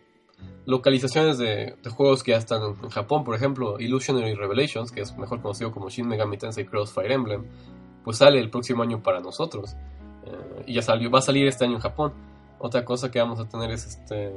localizaciones 0.67 1.39
de, 1.39 1.77
juegos 1.91 2.23
que 2.23 2.33
ya 2.33 2.39
están 2.39 2.63
en 2.63 2.91
Japón. 2.91 3.25
Por 3.25 3.35
ejemplo, 3.35 3.81
Illusionary 3.81 4.35
Revelations, 4.35 4.93
que 4.93 5.01
es 5.01 5.17
mejor 5.17 5.41
conocido 5.41 5.73
como 5.73 5.89
Shin 5.89 6.07
Megami 6.07 6.37
Tensei 6.37 6.67
Crossfire 6.67 7.13
Emblem, 7.13 7.45
pues 8.05 8.19
sale 8.19 8.39
el 8.39 8.51
próximo 8.51 8.83
año 8.83 9.03
para 9.03 9.21
nosotros. 9.21 9.75
Eh, 10.27 10.65
y 10.67 10.75
ya 10.75 10.83
salió, 10.83 11.11
va 11.11 11.19
a 11.19 11.23
salir 11.23 11.47
este 11.47 11.65
año 11.65 11.77
en 11.77 11.81
Japón. 11.81 12.13
Otra 12.59 12.85
cosa 12.85 13.11
que 13.11 13.19
vamos 13.19 13.41
a 13.41 13.49
tener 13.49 13.71
es 13.71 13.87
este. 13.87 14.33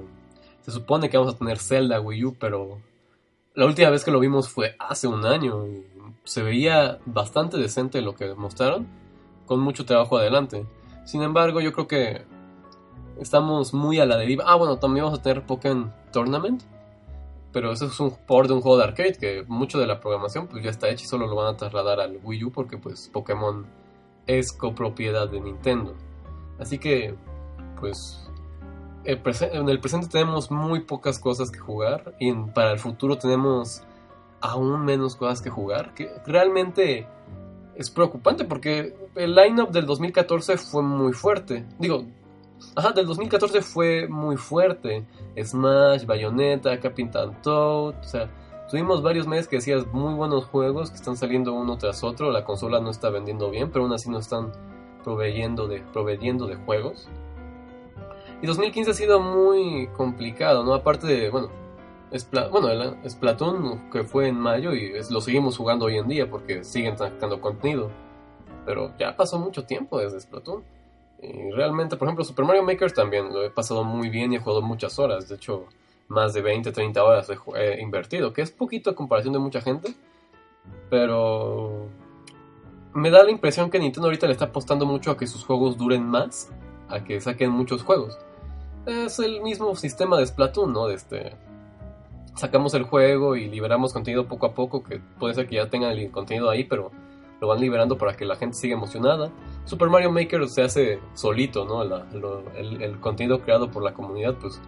Se 0.61 0.71
supone 0.71 1.09
que 1.09 1.17
vamos 1.17 1.35
a 1.35 1.37
tener 1.37 1.59
Zelda 1.59 2.01
Wii 2.01 2.25
U, 2.25 2.35
pero 2.37 2.81
la 3.53 3.65
última 3.65 3.89
vez 3.89 4.03
que 4.03 4.11
lo 4.11 4.19
vimos 4.19 4.49
fue 4.49 4.75
hace 4.79 5.07
un 5.07 5.25
año 5.25 5.65
y 5.65 5.85
se 6.27 6.43
veía 6.43 6.99
bastante 7.05 7.57
decente 7.57 8.01
lo 8.01 8.13
que 8.13 8.35
mostraron, 8.35 8.87
con 9.45 9.61
mucho 9.61 9.85
trabajo 9.85 10.17
adelante. 10.17 10.65
Sin 11.05 11.21
embargo, 11.21 11.61
yo 11.61 11.71
creo 11.71 11.87
que 11.87 12.25
estamos 13.19 13.73
muy 13.73 13.99
a 13.99 14.05
la 14.05 14.17
deriva. 14.17 14.43
Ah, 14.45 14.55
bueno, 14.55 14.77
también 14.77 15.05
vamos 15.05 15.19
a 15.19 15.21
tener 15.21 15.45
Pokémon 15.45 15.93
Tournament, 16.11 16.63
pero 17.53 17.71
eso 17.71 17.85
es 17.85 17.99
un 18.01 18.13
port 18.27 18.49
de 18.49 18.55
un 18.55 18.61
juego 18.61 18.77
de 18.77 18.83
arcade 18.83 19.13
que 19.13 19.45
mucho 19.47 19.79
de 19.79 19.87
la 19.87 20.01
programación 20.01 20.47
pues 20.47 20.63
ya 20.63 20.69
está 20.69 20.89
hecha 20.89 21.05
y 21.05 21.07
solo 21.07 21.27
lo 21.27 21.35
van 21.35 21.55
a 21.55 21.57
trasladar 21.57 22.01
al 22.01 22.19
Wii 22.21 22.43
U 22.43 22.51
porque 22.51 22.77
pues 22.77 23.09
Pokémon 23.11 23.65
es 24.27 24.51
copropiedad 24.51 25.29
de 25.29 25.39
Nintendo. 25.39 25.95
Así 26.59 26.77
que 26.77 27.15
pues 27.79 28.29
en 29.05 29.69
el 29.69 29.79
presente 29.79 30.07
tenemos 30.09 30.51
muy 30.51 30.81
pocas 30.81 31.19
cosas 31.19 31.49
que 31.49 31.59
jugar 31.59 32.13
y 32.19 32.33
para 32.33 32.73
el 32.73 32.79
futuro 32.79 33.17
tenemos 33.17 33.81
aún 34.41 34.85
menos 34.85 35.15
cosas 35.15 35.41
que 35.41 35.49
jugar, 35.49 35.93
que 35.93 36.09
realmente 36.25 37.07
es 37.75 37.89
preocupante 37.89 38.45
porque 38.45 38.95
el 39.15 39.35
lineup 39.35 39.69
del 39.69 39.85
2014 39.85 40.57
fue 40.57 40.81
muy 40.83 41.13
fuerte. 41.13 41.65
Digo, 41.79 42.05
ajá, 42.75 42.91
del 42.91 43.05
2014 43.05 43.61
fue 43.61 44.07
muy 44.07 44.37
fuerte. 44.37 45.05
Smash, 45.41 46.05
Bayonetta, 46.05 46.79
Captain 46.79 47.11
Toad, 47.11 47.95
o 47.99 48.03
sea, 48.03 48.29
tuvimos 48.69 49.01
varios 49.01 49.27
meses 49.27 49.47
que 49.47 49.57
decías 49.57 49.85
muy 49.93 50.13
buenos 50.13 50.45
juegos 50.45 50.89
que 50.89 50.97
están 50.97 51.17
saliendo 51.17 51.53
uno 51.53 51.77
tras 51.77 52.03
otro. 52.03 52.31
La 52.31 52.43
consola 52.43 52.79
no 52.79 52.89
está 52.89 53.09
vendiendo 53.09 53.49
bien, 53.49 53.69
pero 53.71 53.85
aún 53.85 53.93
así 53.93 54.09
no 54.09 54.19
están 54.19 54.51
proveyendo 55.03 55.67
de, 55.67 55.81
proveyendo 55.93 56.47
de 56.47 56.55
juegos. 56.55 57.07
Y 58.41 58.47
2015 58.47 58.91
ha 58.91 58.93
sido 58.93 59.19
muy 59.19 59.87
complicado, 59.95 60.63
¿no? 60.63 60.73
Aparte 60.73 61.07
de, 61.07 61.29
bueno, 61.29 61.49
bueno, 62.51 62.97
Splatoon 63.07 63.89
que 63.91 64.03
fue 64.03 64.27
en 64.27 64.39
mayo 64.39 64.73
y 64.73 64.93
lo 65.09 65.21
seguimos 65.21 65.57
jugando 65.57 65.85
hoy 65.85 65.97
en 65.97 66.07
día 66.07 66.29
porque 66.29 66.63
siguen 66.63 66.97
sacando 66.97 67.41
contenido. 67.41 67.89
Pero 68.65 68.93
ya 68.97 69.15
pasó 69.15 69.39
mucho 69.39 69.65
tiempo 69.65 69.99
desde 69.99 70.19
Splatoon. 70.19 70.63
Y 71.21 71.51
realmente, 71.51 71.97
por 71.97 72.07
ejemplo, 72.07 72.23
Super 72.23 72.45
Mario 72.45 72.63
Maker 72.63 72.91
también 72.91 73.33
lo 73.33 73.43
he 73.43 73.49
pasado 73.49 73.83
muy 73.83 74.09
bien 74.09 74.33
y 74.33 74.35
he 74.35 74.39
jugado 74.39 74.61
muchas 74.61 74.99
horas. 74.99 75.27
De 75.27 75.35
hecho, 75.35 75.65
más 76.07 76.33
de 76.33 76.41
20, 76.41 76.71
30 76.71 77.03
horas 77.03 77.29
he, 77.55 77.81
invertido, 77.81 78.33
que 78.33 78.41
es 78.41 78.51
poquito 78.51 78.89
a 78.89 78.95
comparación 78.95 79.33
de 79.33 79.39
mucha 79.39 79.61
gente. 79.61 79.93
Pero 80.89 81.87
me 82.93 83.09
da 83.09 83.23
la 83.23 83.31
impresión 83.31 83.69
que 83.69 83.79
Nintendo 83.79 84.07
ahorita 84.07 84.27
le 84.27 84.33
está 84.33 84.45
apostando 84.45 84.85
mucho 84.85 85.11
a 85.11 85.17
que 85.17 85.27
sus 85.27 85.43
juegos 85.43 85.77
duren 85.77 86.05
más, 86.05 86.51
a 86.89 87.03
que 87.03 87.19
saquen 87.19 87.51
muchos 87.51 87.83
juegos. 87.83 88.17
Es 88.85 89.19
el 89.19 89.41
mismo 89.41 89.75
sistema 89.75 90.17
de 90.17 90.25
Splatoon, 90.25 90.71
¿no? 90.71 90.87
De 90.87 90.95
este, 90.95 91.35
sacamos 92.37 92.73
el 92.75 92.83
juego 92.83 93.35
y 93.35 93.49
liberamos 93.49 93.93
contenido 93.93 94.27
poco 94.27 94.45
a 94.45 94.53
poco, 94.53 94.83
que 94.83 95.01
puede 95.19 95.33
ser 95.33 95.47
que 95.47 95.55
ya 95.55 95.69
tengan 95.69 95.91
el 95.91 96.11
contenido 96.11 96.49
ahí, 96.49 96.63
pero 96.63 96.91
lo 97.41 97.47
van 97.47 97.59
liberando 97.59 97.97
para 97.97 98.15
que 98.15 98.25
la 98.25 98.35
gente 98.35 98.55
siga 98.55 98.75
emocionada. 98.75 99.31
Super 99.65 99.89
Mario 99.89 100.11
Maker 100.11 100.47
se 100.47 100.63
hace 100.63 100.99
solito, 101.13 101.65
¿no? 101.65 101.83
el, 101.83 102.99
contenido 102.99 103.41
creado 103.41 103.69
por 103.69 103.83
la 103.83 103.93
comunidad, 103.93 104.35
pues 104.35 104.61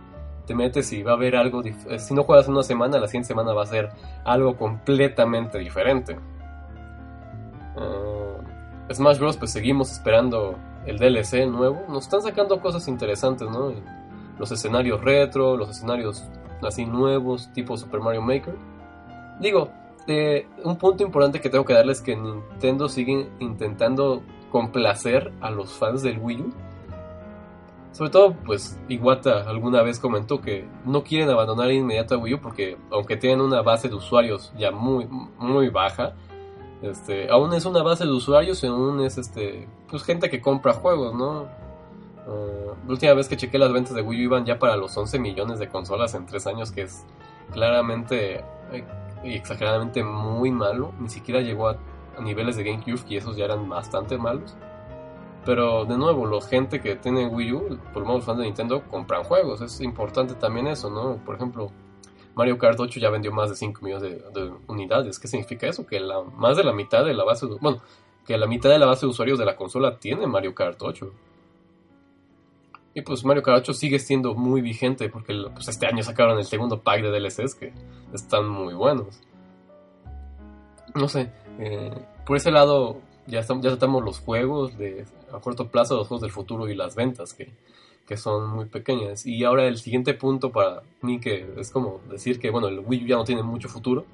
te 0.45 0.55
metes 0.55 0.91
y 0.93 1.03
va 1.03 1.11
a 1.11 1.15
haber 1.15 1.35
algo, 1.35 1.63
eh, 1.63 1.99
si 1.99 2.13
no 2.13 2.23
juegas 2.23 2.47
una 2.47 2.63
semana, 2.63 2.99
la 2.99 3.07
siguiente 3.07 3.27
semana 3.27 3.53
va 3.53 3.63
a 3.63 3.67
ser 3.67 3.89
algo 4.25 4.57
completamente 4.57 5.59
diferente. 5.59 6.17
Uh, 7.75 8.93
Smash 8.93 9.19
Bros. 9.19 9.37
pues 9.37 9.51
seguimos 9.51 9.91
esperando 9.91 10.57
el 10.87 10.97
DLC 10.97 11.47
nuevo, 11.47 11.85
nos 11.87 12.05
están 12.05 12.23
sacando 12.23 12.59
cosas 12.59 12.87
interesantes, 12.87 13.47
¿no? 13.47 13.73
Los 14.39 14.51
escenarios 14.51 15.01
retro, 15.01 15.55
los 15.55 15.69
escenarios 15.69 16.25
así 16.61 16.85
nuevos, 16.85 17.51
tipo 17.53 17.77
Super 17.77 17.99
Mario 17.99 18.21
Maker. 18.21 18.55
Digo, 19.39 19.69
eh, 20.07 20.47
un 20.63 20.77
punto 20.77 21.03
importante 21.03 21.39
que 21.39 21.49
tengo 21.49 21.65
que 21.65 21.73
darles 21.73 21.99
es 21.99 22.03
que 22.03 22.15
Nintendo 22.15 22.89
sigue 22.89 23.29
intentando 23.39 24.23
complacer 24.51 25.31
a 25.41 25.51
los 25.51 25.71
fans 25.73 26.01
del 26.01 26.19
Wii 26.19 26.41
U. 26.41 26.53
Sobre 27.91 28.11
todo, 28.11 28.33
pues 28.45 28.79
Iwata 28.87 29.49
alguna 29.49 29.81
vez 29.81 29.99
comentó 29.99 30.41
que 30.41 30.67
no 30.85 31.03
quieren 31.03 31.29
abandonar 31.29 31.71
inmediato 31.71 32.15
a 32.15 32.17
Wii 32.17 32.35
U 32.35 32.41
porque 32.41 32.77
aunque 32.91 33.17
tienen 33.17 33.41
una 33.41 33.61
base 33.61 33.89
de 33.89 33.95
usuarios 33.95 34.53
ya 34.57 34.71
muy, 34.71 35.07
muy 35.37 35.69
baja, 35.69 36.13
este, 36.81 37.29
aún 37.29 37.53
es 37.53 37.65
una 37.65 37.83
base 37.83 38.05
de 38.05 38.11
usuarios 38.11 38.63
y 38.63 38.67
aún 38.67 39.01
es 39.01 39.17
este, 39.17 39.67
pues 39.89 40.03
gente 40.03 40.29
que 40.29 40.41
compra 40.41 40.73
juegos, 40.73 41.13
¿no? 41.13 41.47
Uh, 42.29 42.75
la 42.85 42.91
última 42.91 43.13
vez 43.15 43.27
que 43.27 43.37
chequé 43.37 43.57
las 43.57 43.73
ventas 43.73 43.95
de 43.95 44.03
Wii 44.03 44.19
U 44.19 44.23
iban 44.25 44.45
ya 44.45 44.59
para 44.59 44.75
los 44.75 44.95
11 44.95 45.17
millones 45.17 45.57
de 45.57 45.67
consolas 45.67 46.13
en 46.13 46.27
3 46.27 46.45
años, 46.47 46.71
que 46.71 46.83
es 46.83 47.05
claramente 47.51 48.43
y 49.23 49.33
exageradamente 49.33 50.03
muy 50.03 50.51
malo. 50.51 50.93
Ni 50.99 51.09
siquiera 51.09 51.41
llegó 51.41 51.69
a, 51.69 51.77
niveles 52.21 52.57
de 52.57 52.63
GameCube, 52.63 53.01
y 53.07 53.15
esos 53.15 53.37
ya 53.37 53.45
eran 53.45 53.67
bastante 53.69 54.17
malos. 54.17 54.55
Pero 55.45 55.85
de 55.85 55.97
nuevo, 55.97 56.27
la 56.27 56.41
gente 56.41 56.81
que 56.81 56.95
tiene 56.97 57.27
Wii 57.27 57.53
U, 57.53 57.79
por 57.93 58.03
lo 58.03 58.09
menos 58.09 58.25
fans 58.25 58.39
de 58.39 58.45
Nintendo, 58.45 58.83
compran 58.89 59.23
juegos. 59.23 59.61
Es 59.61 59.79
importante 59.81 60.35
también 60.35 60.67
eso, 60.67 60.89
¿no? 60.89 61.15
Por 61.25 61.35
ejemplo, 61.35 61.71
Mario 62.35 62.57
Kart 62.57 62.79
8 62.79 62.99
ya 62.99 63.09
vendió 63.09 63.31
más 63.31 63.49
de 63.49 63.55
5 63.55 63.81
millones 63.81 64.21
de, 64.33 64.51
unidades. 64.67 65.17
¿Qué 65.17 65.27
significa 65.27 65.67
eso? 65.67 65.87
Que 65.87 65.99
la, 65.99 66.21
más 66.21 66.57
de 66.57 66.63
la 66.63 66.73
mitad 66.73 67.05
de 67.05 67.13
la 67.13 67.23
base, 67.23 67.47
bueno, 67.61 67.81
que 68.25 68.37
la 68.37 68.47
mitad 68.47 68.69
de 68.69 68.79
la 68.79 68.85
base 68.85 69.05
de 69.05 69.11
usuarios 69.11 69.39
de 69.39 69.45
la 69.45 69.55
consola 69.55 69.97
tiene 69.97 70.27
Mario 70.27 70.53
Kart 70.53 70.81
8. 70.81 71.11
Y 72.93 73.01
pues 73.01 73.23
Mario 73.23 73.43
Kart 73.43 73.59
8 73.59 73.73
sigue 73.73 73.99
siendo 73.99 74.33
muy 74.33 74.61
vigente 74.61 75.09
porque 75.09 75.33
pues 75.53 75.67
este 75.67 75.85
año 75.85 76.03
sacaron 76.03 76.37
el 76.37 76.45
segundo 76.45 76.81
pack 76.81 77.01
de 77.01 77.11
DLCs 77.11 77.55
que 77.55 77.73
están 78.13 78.49
muy 78.49 78.73
buenos. 78.73 79.21
No 80.95 81.07
sé, 81.07 81.31
eh, 81.59 81.91
por 82.25 82.37
ese 82.37 82.51
lado 82.51 82.97
ya, 83.27 83.41
estamos, 83.41 83.63
ya 83.63 83.69
tratamos 83.69 84.03
los 84.03 84.19
juegos 84.19 84.77
de 84.77 85.05
a 85.31 85.39
corto 85.39 85.67
plazo, 85.67 85.95
los 85.95 86.07
juegos 86.07 86.21
del 86.21 86.31
futuro 86.31 86.67
y 86.67 86.75
las 86.75 86.95
ventas 86.95 87.33
que, 87.33 87.53
que 88.07 88.17
son 88.17 88.49
muy 88.49 88.65
pequeñas. 88.65 89.25
Y 89.25 89.43
ahora 89.43 89.67
el 89.67 89.77
siguiente 89.77 90.15
punto 90.15 90.51
para 90.51 90.81
mí 91.01 91.19
que 91.19 91.47
es 91.57 91.69
como 91.69 92.01
decir 92.09 92.39
que 92.39 92.49
bueno, 92.49 92.67
el 92.67 92.79
Wii 92.79 93.07
ya 93.07 93.15
no 93.17 93.23
tiene 93.23 93.43
mucho 93.43 93.69
futuro 93.69 94.05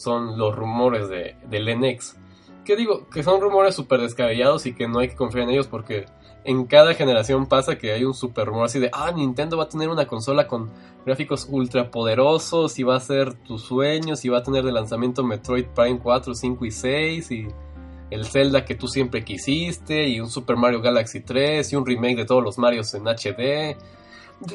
son 0.00 0.38
los 0.38 0.56
rumores 0.56 1.08
de, 1.10 1.36
del 1.48 1.66
NX. 1.78 2.16
Que 2.64 2.74
digo, 2.74 3.06
que 3.10 3.22
son 3.22 3.40
rumores 3.40 3.74
súper 3.74 4.00
descabellados 4.00 4.64
y 4.64 4.74
que 4.74 4.88
no 4.88 5.00
hay 5.00 5.08
que 5.08 5.14
confiar 5.14 5.44
en 5.44 5.50
ellos 5.50 5.66
porque 5.66 6.06
en 6.44 6.64
cada 6.64 6.94
generación 6.94 7.46
pasa 7.46 7.76
que 7.76 7.92
hay 7.92 8.04
un 8.04 8.14
super 8.14 8.46
rumor 8.46 8.64
así 8.64 8.78
de, 8.78 8.90
ah, 8.92 9.12
Nintendo 9.12 9.56
va 9.56 9.64
a 9.64 9.68
tener 9.68 9.88
una 9.88 10.06
consola 10.06 10.46
con 10.46 10.70
gráficos 11.04 11.46
ultra 11.50 11.90
poderosos 11.90 12.78
y 12.78 12.82
va 12.82 12.96
a 12.96 13.00
ser 13.00 13.34
tus 13.34 13.62
sueños 13.62 14.24
y 14.24 14.28
va 14.28 14.38
a 14.38 14.42
tener 14.42 14.64
de 14.64 14.72
lanzamiento 14.72 15.22
Metroid 15.22 15.66
Prime 15.66 15.98
4, 15.98 16.34
5 16.34 16.64
y 16.64 16.70
6 16.70 17.30
y 17.30 17.48
el 18.10 18.26
Zelda 18.26 18.64
que 18.64 18.74
tú 18.74 18.88
siempre 18.88 19.24
quisiste 19.24 20.08
y 20.08 20.20
un 20.20 20.28
Super 20.28 20.56
Mario 20.56 20.80
Galaxy 20.80 21.20
3 21.20 21.72
y 21.72 21.76
un 21.76 21.86
remake 21.86 22.16
de 22.16 22.24
todos 22.24 22.42
los 22.42 22.58
Marios 22.58 22.92
en 22.94 23.04
HD. 23.06 23.76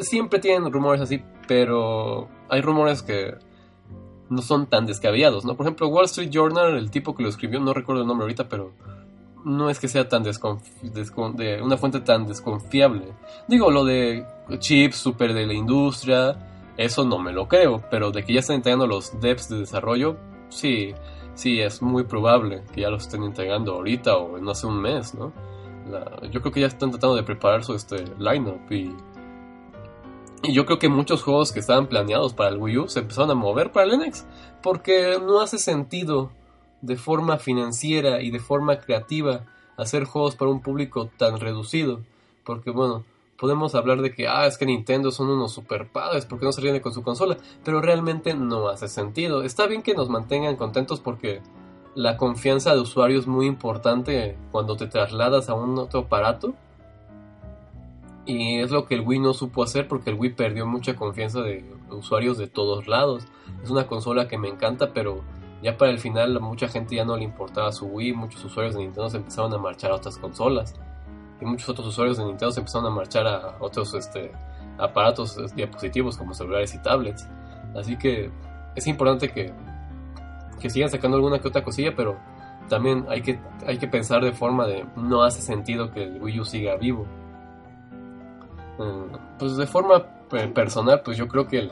Siempre 0.01 0.39
tienen 0.39 0.71
rumores 0.71 1.01
así, 1.01 1.21
pero 1.47 2.27
hay 2.49 2.61
rumores 2.61 3.01
que 3.01 3.35
no 4.29 4.41
son 4.41 4.65
tan 4.67 4.85
descabellados, 4.85 5.45
¿no? 5.45 5.55
Por 5.55 5.65
ejemplo, 5.65 5.87
Wall 5.87 6.05
Street 6.05 6.31
Journal, 6.31 6.75
el 6.75 6.89
tipo 6.89 7.15
que 7.15 7.23
lo 7.23 7.29
escribió, 7.29 7.59
no 7.59 7.73
recuerdo 7.73 8.01
el 8.01 8.07
nombre 8.07 8.25
ahorita, 8.25 8.49
pero 8.49 8.71
no 9.45 9.69
es 9.69 9.79
que 9.79 9.87
sea 9.87 10.09
tan 10.09 10.23
de 10.23 11.61
una 11.61 11.77
fuente 11.77 11.99
tan 12.01 12.25
desconfiable. 12.25 13.13
Digo, 13.47 13.71
lo 13.71 13.85
de 13.85 14.25
chips 14.57 14.97
super 14.97 15.33
de 15.33 15.45
la 15.45 15.53
industria, 15.53 16.73
eso 16.77 17.05
no 17.05 17.19
me 17.19 17.31
lo 17.31 17.47
creo, 17.47 17.83
pero 17.89 18.11
de 18.11 18.25
que 18.25 18.33
ya 18.33 18.39
están 18.39 18.57
entregando 18.57 18.87
los 18.87 19.19
devs 19.21 19.47
de 19.47 19.59
desarrollo, 19.59 20.17
sí, 20.49 20.93
sí, 21.35 21.61
es 21.61 21.81
muy 21.81 22.03
probable 22.03 22.63
que 22.73 22.81
ya 22.81 22.89
los 22.89 23.03
estén 23.03 23.23
entregando 23.23 23.75
ahorita 23.75 24.17
o 24.17 24.37
en 24.37 24.49
hace 24.49 24.67
un 24.67 24.81
mes, 24.81 25.13
¿no? 25.13 25.31
yo 26.31 26.41
creo 26.41 26.51
que 26.51 26.61
ya 26.61 26.67
están 26.67 26.89
tratando 26.89 27.15
de 27.15 27.21
preparar 27.21 27.63
su 27.63 27.75
este 27.75 28.05
lineup 28.17 28.71
y 28.71 28.91
y 30.41 30.53
yo 30.53 30.65
creo 30.65 30.79
que 30.79 30.89
muchos 30.89 31.23
juegos 31.23 31.51
que 31.51 31.59
estaban 31.59 31.87
planeados 31.87 32.33
para 32.33 32.49
el 32.49 32.57
Wii 32.57 32.77
U 32.77 32.87
se 32.87 32.99
empezaron 32.99 33.31
a 33.31 33.35
mover 33.35 33.71
para 33.71 33.85
el 33.85 33.99
NX 33.99 34.25
porque 34.61 35.19
no 35.19 35.41
hace 35.41 35.57
sentido 35.57 36.31
de 36.85 36.95
forma 36.97 37.37
financiera 37.37 38.21
y 38.21 38.29
de 38.29 38.39
forma 38.39 38.79
creativa 38.79 39.41
hacer 39.77 40.05
juegos 40.05 40.35
para 40.35 40.51
un 40.51 40.61
público 40.61 41.09
tan 41.17 41.39
reducido. 41.39 42.01
Porque 42.43 42.69
bueno, 42.69 43.03
podemos 43.37 43.75
hablar 43.75 44.01
de 44.01 44.13
que, 44.13 44.27
ah, 44.27 44.45
es 44.45 44.57
que 44.57 44.65
Nintendo 44.65 45.11
son 45.11 45.29
unos 45.29 45.51
super 45.51 45.87
padres 45.87 46.25
porque 46.25 46.45
no 46.45 46.51
se 46.51 46.61
ríen 46.61 46.79
con 46.79 46.93
su 46.93 47.03
consola, 47.03 47.37
pero 47.63 47.81
realmente 47.81 48.33
no 48.35 48.67
hace 48.67 48.87
sentido. 48.87 49.43
Está 49.43 49.65
bien 49.67 49.81
que 49.81 49.95
nos 49.95 50.09
mantengan 50.09 50.55
contentos 50.55 50.99
porque 50.99 51.41
la 51.95 52.17
confianza 52.17 52.73
de 52.73 52.81
usuario 52.81 53.19
es 53.19 53.25
muy 53.25 53.47
importante 53.47 54.37
cuando 54.51 54.77
te 54.77 54.87
trasladas 54.87 55.49
a 55.49 55.55
un 55.55 55.77
otro 55.79 56.01
aparato. 56.01 56.53
Y 58.27 58.59
es 58.59 58.71
lo 58.71 58.85
que 58.85 58.95
el 58.95 59.01
Wii 59.01 59.19
no 59.19 59.33
supo 59.33 59.63
hacer 59.63 59.87
porque 59.87 60.09
el 60.09 60.17
Wii 60.17 60.33
perdió 60.33 60.65
mucha 60.65 60.95
confianza 60.95 61.41
de 61.41 61.63
usuarios 61.91 62.37
de 62.37 62.47
todos 62.47 62.87
lados. 62.87 63.23
Es 63.63 63.69
una 63.69 63.87
consola 63.87 64.27
que 64.27 64.37
me 64.37 64.49
encanta, 64.49 64.93
pero 64.93 65.21
ya 65.65 65.75
para 65.75 65.89
el 65.89 65.97
final 65.97 66.39
mucha 66.39 66.67
gente 66.67 66.95
ya 66.95 67.03
no 67.03 67.17
le 67.17 67.23
importaba 67.23 67.71
su 67.71 67.87
Wii, 67.87 68.13
muchos 68.13 68.45
usuarios 68.45 68.75
de 68.75 68.81
Nintendo 68.81 69.09
se 69.09 69.17
empezaron 69.17 69.51
a 69.51 69.57
marchar 69.57 69.91
a 69.91 69.95
otras 69.95 70.15
consolas 70.19 70.75
y 71.41 71.45
muchos 71.45 71.67
otros 71.69 71.87
usuarios 71.87 72.17
de 72.19 72.25
Nintendo 72.25 72.51
se 72.51 72.59
empezaron 72.59 72.85
a 72.85 72.91
marchar 72.91 73.25
a 73.25 73.57
otros 73.59 73.95
este, 73.95 74.31
aparatos 74.77 75.55
diapositivos 75.55 76.17
como 76.17 76.35
celulares 76.35 76.75
y 76.75 76.77
tablets. 76.83 77.27
Así 77.75 77.97
que 77.97 78.29
es 78.75 78.85
importante 78.85 79.31
que, 79.31 79.51
que 80.59 80.69
sigan 80.69 80.91
sacando 80.91 81.17
alguna 81.17 81.39
que 81.39 81.47
otra 81.47 81.63
cosilla, 81.63 81.95
pero 81.95 82.15
también 82.69 83.07
hay 83.09 83.23
que, 83.23 83.39
hay 83.65 83.79
que 83.79 83.87
pensar 83.87 84.23
de 84.23 84.33
forma 84.33 84.67
de 84.67 84.85
no 84.95 85.23
hace 85.23 85.41
sentido 85.41 85.91
que 85.91 86.03
el 86.03 86.21
Wii 86.21 86.41
U 86.41 86.45
siga 86.45 86.75
vivo. 86.75 87.07
Mm, 88.77 89.15
pues 89.39 89.57
de 89.57 89.65
forma 89.65 90.05
personal, 90.53 91.01
pues 91.01 91.17
yo 91.17 91.27
creo 91.27 91.47
que 91.47 91.57
el, 91.57 91.71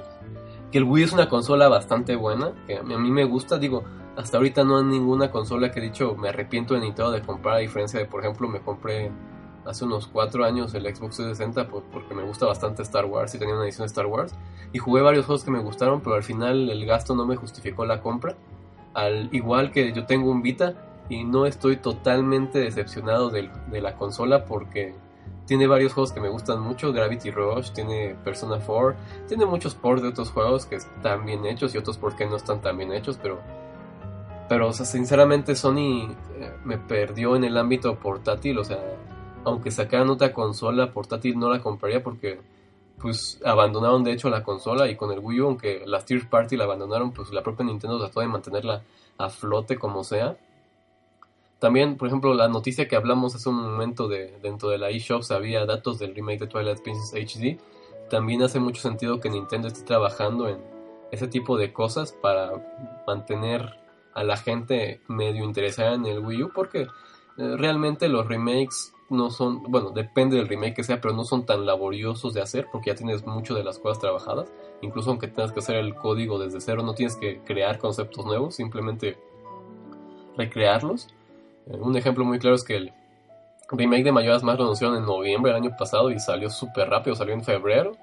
que 0.73 0.79
el 0.79 0.85
Wii 0.85 1.03
es 1.03 1.13
una 1.13 1.29
consola 1.29 1.69
bastante 1.69 2.15
buena, 2.15 2.51
que 2.65 2.77
a 2.77 2.81
mí 2.81 3.11
me 3.11 3.25
gusta, 3.25 3.59
digo, 3.59 3.83
hasta 4.17 4.37
ahorita 4.37 4.63
no 4.63 4.79
hay 4.79 4.85
ninguna 4.85 5.29
consola 5.29 5.71
que 5.71 5.79
he 5.79 5.83
dicho 5.83 6.15
me 6.15 6.29
arrepiento 6.29 6.73
de 6.73 6.79
Nintendo 6.79 7.11
de 7.11 7.21
comprar, 7.21 7.57
a 7.57 7.59
diferencia 7.59 7.99
de, 7.99 8.07
por 8.07 8.21
ejemplo, 8.21 8.47
me 8.47 8.59
compré 8.59 9.11
hace 9.67 9.85
unos 9.85 10.07
4 10.07 10.43
años 10.43 10.73
el 10.73 10.83
Xbox 10.83 11.17
360 11.17 11.67
pues, 11.67 11.83
porque 11.93 12.15
me 12.15 12.23
gusta 12.23 12.47
bastante 12.47 12.81
Star 12.81 13.05
Wars 13.05 13.35
y 13.35 13.37
tenía 13.37 13.53
una 13.53 13.65
edición 13.65 13.83
de 13.83 13.91
Star 13.91 14.07
Wars. 14.07 14.33
Y 14.73 14.79
jugué 14.79 15.03
varios 15.03 15.27
juegos 15.27 15.43
que 15.43 15.51
me 15.51 15.59
gustaron, 15.59 16.01
pero 16.01 16.15
al 16.15 16.23
final 16.23 16.67
el 16.67 16.85
gasto 16.87 17.13
no 17.13 17.27
me 17.27 17.35
justificó 17.35 17.85
la 17.85 18.01
compra. 18.01 18.35
Al 18.95 19.29
igual 19.31 19.71
que 19.71 19.93
yo 19.93 20.07
tengo 20.07 20.31
un 20.31 20.41
Vita 20.41 20.73
y 21.07 21.23
no 21.23 21.45
estoy 21.45 21.77
totalmente 21.77 22.57
decepcionado 22.57 23.29
de, 23.29 23.51
de 23.69 23.79
la 23.79 23.95
consola 23.95 24.45
porque 24.45 24.95
tiene 25.45 25.67
varios 25.67 25.93
juegos 25.93 26.11
que 26.13 26.21
me 26.21 26.29
gustan 26.29 26.61
mucho, 26.61 26.93
Gravity 26.93 27.31
Rush, 27.31 27.71
tiene 27.71 28.15
Persona 28.23 28.59
4, 28.65 28.95
tiene 29.27 29.45
muchos 29.45 29.75
ports 29.75 30.01
de 30.01 30.09
otros 30.09 30.31
juegos 30.31 30.65
que 30.65 30.75
están 30.75 31.25
bien 31.25 31.45
hechos 31.45 31.75
y 31.75 31.77
otros 31.77 31.97
ports 31.97 32.17
que 32.17 32.25
no 32.25 32.37
están 32.37 32.61
tan 32.61 32.77
bien 32.77 32.93
hechos, 32.93 33.19
pero 33.21 33.39
pero 34.47 34.67
o 34.67 34.73
sea, 34.73 34.85
sinceramente 34.85 35.55
Sony 35.55 36.11
eh, 36.35 36.53
me 36.63 36.77
perdió 36.77 37.35
en 37.35 37.43
el 37.43 37.57
ámbito 37.57 37.95
portátil, 37.95 38.59
o 38.59 38.63
sea, 38.63 38.79
aunque 39.45 39.71
sacaran 39.71 40.09
otra 40.09 40.33
consola 40.33 40.91
portátil 40.91 41.39
no 41.39 41.49
la 41.49 41.61
compraría 41.61 42.03
porque 42.03 42.39
pues 42.99 43.39
abandonaron 43.43 44.03
de 44.03 44.13
hecho 44.13 44.29
la 44.29 44.43
consola 44.43 44.87
y 44.89 44.95
con 44.95 45.11
el 45.11 45.19
Wii 45.19 45.39
aunque 45.39 45.83
las 45.85 46.05
third 46.05 46.29
party 46.29 46.55
la 46.55 46.63
abandonaron, 46.65 47.11
pues 47.11 47.31
la 47.31 47.43
propia 47.43 47.65
Nintendo 47.65 47.99
trató 47.99 48.21
de 48.21 48.27
mantenerla 48.27 48.83
a 49.17 49.29
flote 49.29 49.77
como 49.77 50.03
sea. 50.03 50.37
También, 51.63 51.95
por 51.95 52.09
ejemplo, 52.09 52.33
la 52.33 52.49
noticia 52.49 52.89
que 52.89 52.97
hablamos 52.97 53.35
hace 53.35 53.47
un 53.47 53.55
momento 53.55 54.09
de 54.09 54.37
dentro 54.41 54.67
de 54.67 54.77
la 54.77 54.89
eShop 54.89 55.23
había 55.31 55.65
datos 55.65 55.97
del 55.97 56.13
remake 56.13 56.41
de 56.41 56.47
Twilight 56.47 56.81
Princess 56.81 57.13
HD. 57.13 57.57
También 58.09 58.43
hace 58.43 58.59
mucho 58.59 58.81
sentido 58.81 59.21
que 59.21 59.29
Nintendo 59.29 59.69
esté 59.69 59.81
trabajando 59.83 60.49
en 60.49 60.57
ese 61.13 61.29
tipo 61.29 61.57
de 61.57 61.71
cosas 61.71 62.11
para 62.11 62.51
mantener 63.07 63.79
a 64.13 64.25
la 64.25 64.35
gente 64.35 64.99
medio 65.07 65.45
interesada 65.45 65.93
en 65.93 66.05
el 66.05 66.19
Wii 66.19 66.43
U 66.43 66.51
porque 66.53 66.81
eh, 66.81 66.87
realmente 67.55 68.09
los 68.09 68.27
remakes 68.27 68.93
no 69.09 69.31
son, 69.31 69.63
bueno, 69.63 69.91
depende 69.91 70.35
del 70.35 70.49
remake 70.49 70.73
que 70.73 70.83
sea, 70.83 70.99
pero 70.99 71.13
no 71.13 71.23
son 71.23 71.45
tan 71.45 71.65
laboriosos 71.65 72.33
de 72.33 72.41
hacer 72.41 72.67
porque 72.73 72.89
ya 72.89 72.95
tienes 72.97 73.25
mucho 73.25 73.55
de 73.55 73.63
las 73.63 73.79
cosas 73.79 73.99
trabajadas. 73.99 74.51
Incluso 74.81 75.11
aunque 75.11 75.29
tengas 75.29 75.53
que 75.53 75.59
hacer 75.59 75.77
el 75.77 75.95
código 75.95 76.39
desde 76.39 76.59
cero, 76.59 76.83
no 76.83 76.93
tienes 76.93 77.15
que 77.15 77.39
crear 77.45 77.79
conceptos 77.79 78.25
nuevos, 78.25 78.53
simplemente 78.53 79.17
recrearlos. 80.35 81.07
Un 81.67 81.95
ejemplo 81.95 82.25
muy 82.25 82.39
claro 82.39 82.55
es 82.55 82.63
que 82.63 82.75
el 82.75 82.93
remake 83.69 84.03
de 84.03 84.11
Mayoras 84.11 84.43
Más 84.43 84.57
lo 84.57 84.63
anunciaron 84.63 84.97
en 84.97 85.05
noviembre 85.05 85.51
del 85.51 85.61
año 85.61 85.75
pasado 85.77 86.11
y 86.11 86.19
salió 86.19 86.49
súper 86.49 86.89
rápido, 86.89 87.15
salió 87.15 87.33
en 87.33 87.43
febrero. 87.43 87.93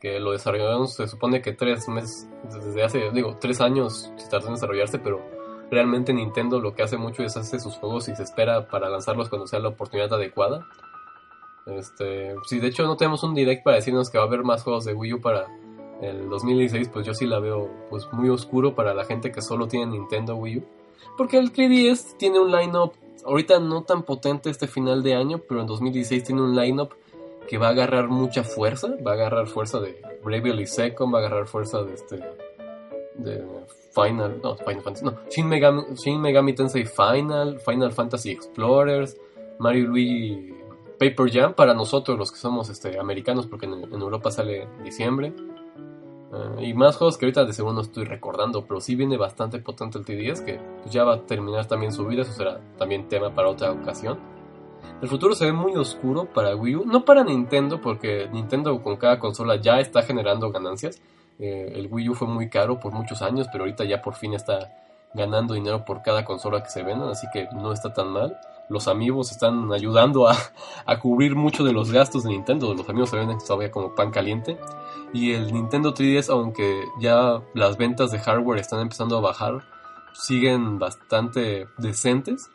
Que 0.00 0.20
lo 0.20 0.32
desarrollaron, 0.32 0.86
se 0.86 1.08
supone 1.08 1.40
que 1.40 1.52
tres 1.52 1.88
meses, 1.88 2.28
desde 2.44 2.82
hace, 2.82 3.10
digo, 3.12 3.36
tres 3.40 3.60
años 3.60 4.12
se 4.16 4.28
tardó 4.28 4.48
en 4.48 4.54
desarrollarse, 4.54 4.98
pero 4.98 5.22
realmente 5.70 6.12
Nintendo 6.12 6.60
lo 6.60 6.74
que 6.74 6.82
hace 6.82 6.98
mucho 6.98 7.22
es 7.22 7.36
hacer 7.36 7.60
sus 7.60 7.76
juegos 7.76 8.08
y 8.08 8.14
se 8.14 8.22
espera 8.22 8.68
para 8.68 8.90
lanzarlos 8.90 9.30
cuando 9.30 9.46
sea 9.46 9.60
la 9.60 9.70
oportunidad 9.70 10.12
adecuada. 10.12 10.66
Este, 11.66 12.34
si 12.44 12.60
de 12.60 12.66
hecho 12.68 12.84
no 12.84 12.96
tenemos 12.96 13.22
un 13.22 13.34
direct 13.34 13.64
para 13.64 13.76
decirnos 13.76 14.10
que 14.10 14.18
va 14.18 14.24
a 14.24 14.26
haber 14.26 14.42
más 14.44 14.62
juegos 14.62 14.84
de 14.84 14.92
Wii 14.92 15.14
U 15.14 15.20
para 15.22 15.46
el 16.02 16.28
2016, 16.28 16.90
pues 16.90 17.06
yo 17.06 17.14
sí 17.14 17.26
la 17.26 17.38
veo 17.38 17.70
pues 17.88 18.06
muy 18.12 18.28
oscuro 18.28 18.74
para 18.74 18.92
la 18.92 19.04
gente 19.04 19.32
que 19.32 19.40
solo 19.40 19.66
tiene 19.66 19.86
Nintendo 19.86 20.36
Wii 20.36 20.58
U. 20.58 20.64
Porque 21.16 21.38
el 21.38 21.52
3DS 21.52 22.16
tiene 22.16 22.40
un 22.40 22.50
lineup 22.50 22.94
ahorita 23.24 23.58
no 23.58 23.82
tan 23.82 24.02
potente 24.02 24.50
este 24.50 24.66
final 24.66 25.02
de 25.02 25.14
año, 25.14 25.40
pero 25.48 25.60
en 25.60 25.66
2016 25.66 26.24
tiene 26.24 26.42
un 26.42 26.54
lineup 26.54 26.92
que 27.48 27.58
va 27.58 27.68
a 27.68 27.70
agarrar 27.70 28.08
mucha 28.08 28.42
fuerza, 28.42 28.94
va 29.06 29.12
a 29.12 29.14
agarrar 29.14 29.46
fuerza 29.46 29.80
de 29.80 30.00
Bravely 30.22 30.66
Second, 30.66 31.14
va 31.14 31.18
a 31.18 31.26
agarrar 31.26 31.46
fuerza 31.46 31.82
de 31.82 31.94
este 31.94 32.20
Final, 33.92 34.40
no, 34.42 34.56
Final 34.56 34.82
Fantasy, 34.82 35.04
no, 35.04 35.14
Shin 35.30 35.46
Megami, 35.46 35.82
Shin 35.94 36.20
Megami 36.20 36.52
Tensei 36.52 36.84
Final, 36.84 37.60
Final 37.60 37.92
Fantasy 37.92 38.30
Explorers, 38.30 39.16
Mario 39.58 39.86
Luigi 39.86 40.52
Paper 40.98 41.30
Jam 41.30 41.54
para 41.54 41.74
nosotros 41.74 42.18
los 42.18 42.32
que 42.32 42.38
somos 42.38 42.68
este, 42.70 42.98
americanos 42.98 43.46
porque 43.46 43.66
en, 43.66 43.92
Europa 43.92 44.30
sale 44.32 44.62
en 44.62 44.84
diciembre. 44.84 45.32
Eh, 46.34 46.66
y 46.66 46.74
más 46.74 46.96
juegos 46.96 47.16
que 47.16 47.26
ahorita 47.26 47.44
de 47.44 47.52
seguro 47.52 47.74
no 47.74 47.80
estoy 47.82 48.04
recordando, 48.04 48.64
pero 48.66 48.80
sí 48.80 48.96
viene 48.96 49.16
bastante 49.16 49.58
potente 49.58 49.98
el 49.98 50.04
TDS 50.04 50.40
que 50.40 50.60
ya 50.90 51.04
va 51.04 51.14
a 51.14 51.20
terminar 51.20 51.66
también 51.66 51.92
su 51.92 52.06
vida, 52.06 52.22
eso 52.22 52.32
será 52.32 52.60
también 52.76 53.08
tema 53.08 53.34
para 53.34 53.48
otra 53.48 53.72
ocasión. 53.72 54.18
El 55.00 55.08
futuro 55.08 55.34
se 55.34 55.46
ve 55.46 55.52
muy 55.52 55.74
oscuro 55.76 56.24
para 56.24 56.54
Wii 56.54 56.76
U, 56.76 56.84
no 56.86 57.04
para 57.04 57.24
Nintendo, 57.24 57.80
porque 57.80 58.28
Nintendo 58.32 58.82
con 58.82 58.96
cada 58.96 59.18
consola 59.18 59.56
ya 59.56 59.80
está 59.80 60.02
generando 60.02 60.50
ganancias, 60.50 61.00
eh, 61.38 61.72
el 61.74 61.88
Wii 61.90 62.10
U 62.10 62.14
fue 62.14 62.28
muy 62.28 62.48
caro 62.48 62.78
por 62.78 62.92
muchos 62.92 63.22
años, 63.22 63.48
pero 63.50 63.64
ahorita 63.64 63.84
ya 63.84 64.00
por 64.00 64.14
fin 64.14 64.34
está 64.34 64.83
ganando 65.14 65.54
dinero 65.54 65.84
por 65.84 66.02
cada 66.02 66.24
consola 66.24 66.62
que 66.62 66.70
se 66.70 66.82
venda, 66.82 67.10
así 67.10 67.26
que 67.32 67.48
no 67.54 67.72
está 67.72 67.94
tan 67.94 68.08
mal. 68.08 68.38
Los 68.68 68.88
amigos 68.88 69.30
están 69.30 69.72
ayudando 69.72 70.28
a, 70.28 70.36
cubrir 71.00 71.36
mucho 71.36 71.64
de 71.64 71.72
los 71.72 71.92
gastos 71.92 72.24
de 72.24 72.30
Nintendo. 72.30 72.74
Los 72.74 72.88
amigos 72.88 73.10
se 73.10 73.16
venden 73.16 73.38
todavía 73.38 73.70
como 73.70 73.94
pan 73.94 74.10
caliente. 74.10 74.58
Y 75.12 75.32
el 75.32 75.52
Nintendo 75.52 75.94
3DS, 75.94 76.30
aunque 76.30 76.84
ya 76.98 77.40
las 77.54 77.76
ventas 77.76 78.10
de 78.10 78.18
hardware 78.18 78.58
están 78.58 78.80
empezando 78.80 79.16
a 79.16 79.20
bajar, 79.20 79.62
siguen 80.12 80.78
bastante 80.78 81.68
decentes. 81.78 82.50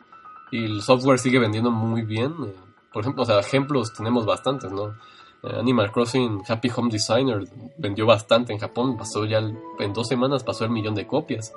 Y 0.50 0.64
el 0.64 0.82
software 0.82 1.18
sigue 1.18 1.38
vendiendo 1.38 1.70
muy 1.70 2.02
bien. 2.02 2.34
Eh, 2.44 2.54
por 2.92 3.02
ejemplo, 3.02 3.22
o 3.22 3.26
sea, 3.26 3.38
ejemplos 3.38 3.94
tenemos 3.94 4.26
bastantes, 4.26 4.70
¿no? 4.72 4.96
Eh, 5.42 5.56
Animal 5.58 5.92
Crossing 5.92 6.42
Happy 6.46 6.70
Home 6.76 6.90
Designer 6.90 7.44
vendió 7.78 8.04
bastante 8.04 8.52
en 8.52 8.58
Japón, 8.58 8.98
pasó 8.98 9.24
ya 9.24 9.38
en 9.38 9.92
dos 9.92 10.08
semanas 10.08 10.44
pasó 10.44 10.64
el 10.64 10.70
millón 10.70 10.94
de 10.96 11.06
copias. 11.06 11.54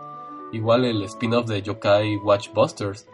Igual 0.53 0.85
el 0.85 1.03
spin-off 1.03 1.47
de 1.47 1.61
Yokai 1.61 2.15
Watch 2.17 2.53
Busters. 2.53 3.07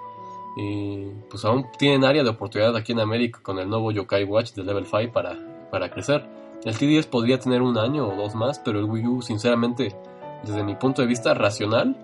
Y 0.58 1.08
pues 1.30 1.43
aún 1.45 1.65
tienen 1.78 2.04
área 2.04 2.21
de 2.21 2.30
oportunidad 2.30 2.75
aquí 2.75 2.91
en 2.91 2.99
América 2.99 3.39
con 3.41 3.58
el 3.58 3.69
nuevo 3.69 3.91
Yokai 3.91 4.25
Watch 4.25 4.54
de 4.54 4.63
Level 4.63 4.86
5 4.86 5.12
para, 5.12 5.38
para 5.71 5.89
crecer. 5.89 6.28
El 6.65 6.75
T10 6.75 7.08
podría 7.08 7.39
tener 7.39 7.62
un 7.62 7.78
año 7.78 8.08
o 8.08 8.15
dos 8.15 8.36
más, 8.36 8.60
pero 8.60 8.80
el 8.80 8.86
Wii 8.86 9.08
U, 9.08 9.21
sinceramente, 9.21 9.95
desde 10.43 10.63
mi 10.63 10.75
punto 10.75 11.02
de 11.02 11.08
vista 11.08 11.34
racional, 11.34 11.95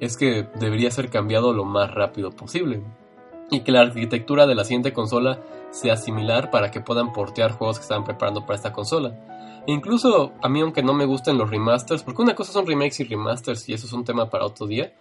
es 0.00 0.16
que 0.16 0.48
debería 0.58 0.90
ser 0.90 1.10
cambiado 1.10 1.52
lo 1.52 1.64
más 1.64 1.92
rápido 1.92 2.30
posible. 2.30 2.82
Y 3.50 3.60
que 3.60 3.70
la 3.72 3.82
arquitectura 3.82 4.46
de 4.46 4.56
la 4.56 4.64
siguiente 4.64 4.92
consola 4.92 5.40
sea 5.70 5.96
similar 5.96 6.50
para 6.50 6.70
que 6.70 6.80
puedan 6.80 7.12
portear 7.12 7.52
juegos 7.52 7.78
que 7.78 7.82
están 7.82 8.04
preparando 8.04 8.44
para 8.44 8.56
esta 8.56 8.72
consola. 8.72 9.14
Incluso 9.66 10.32
a 10.42 10.48
mí, 10.48 10.60
aunque 10.60 10.82
no 10.82 10.94
me 10.94 11.04
gusten 11.04 11.38
los 11.38 11.50
remasters, 11.50 12.02
porque 12.02 12.22
una 12.22 12.34
cosa 12.34 12.52
son 12.52 12.66
remakes 12.66 13.00
y 13.00 13.04
remasters, 13.04 13.68
y 13.68 13.74
eso 13.74 13.86
es 13.86 13.92
un 13.92 14.04
tema 14.04 14.28
para 14.30 14.46
otro 14.46 14.66
día, 14.66 14.92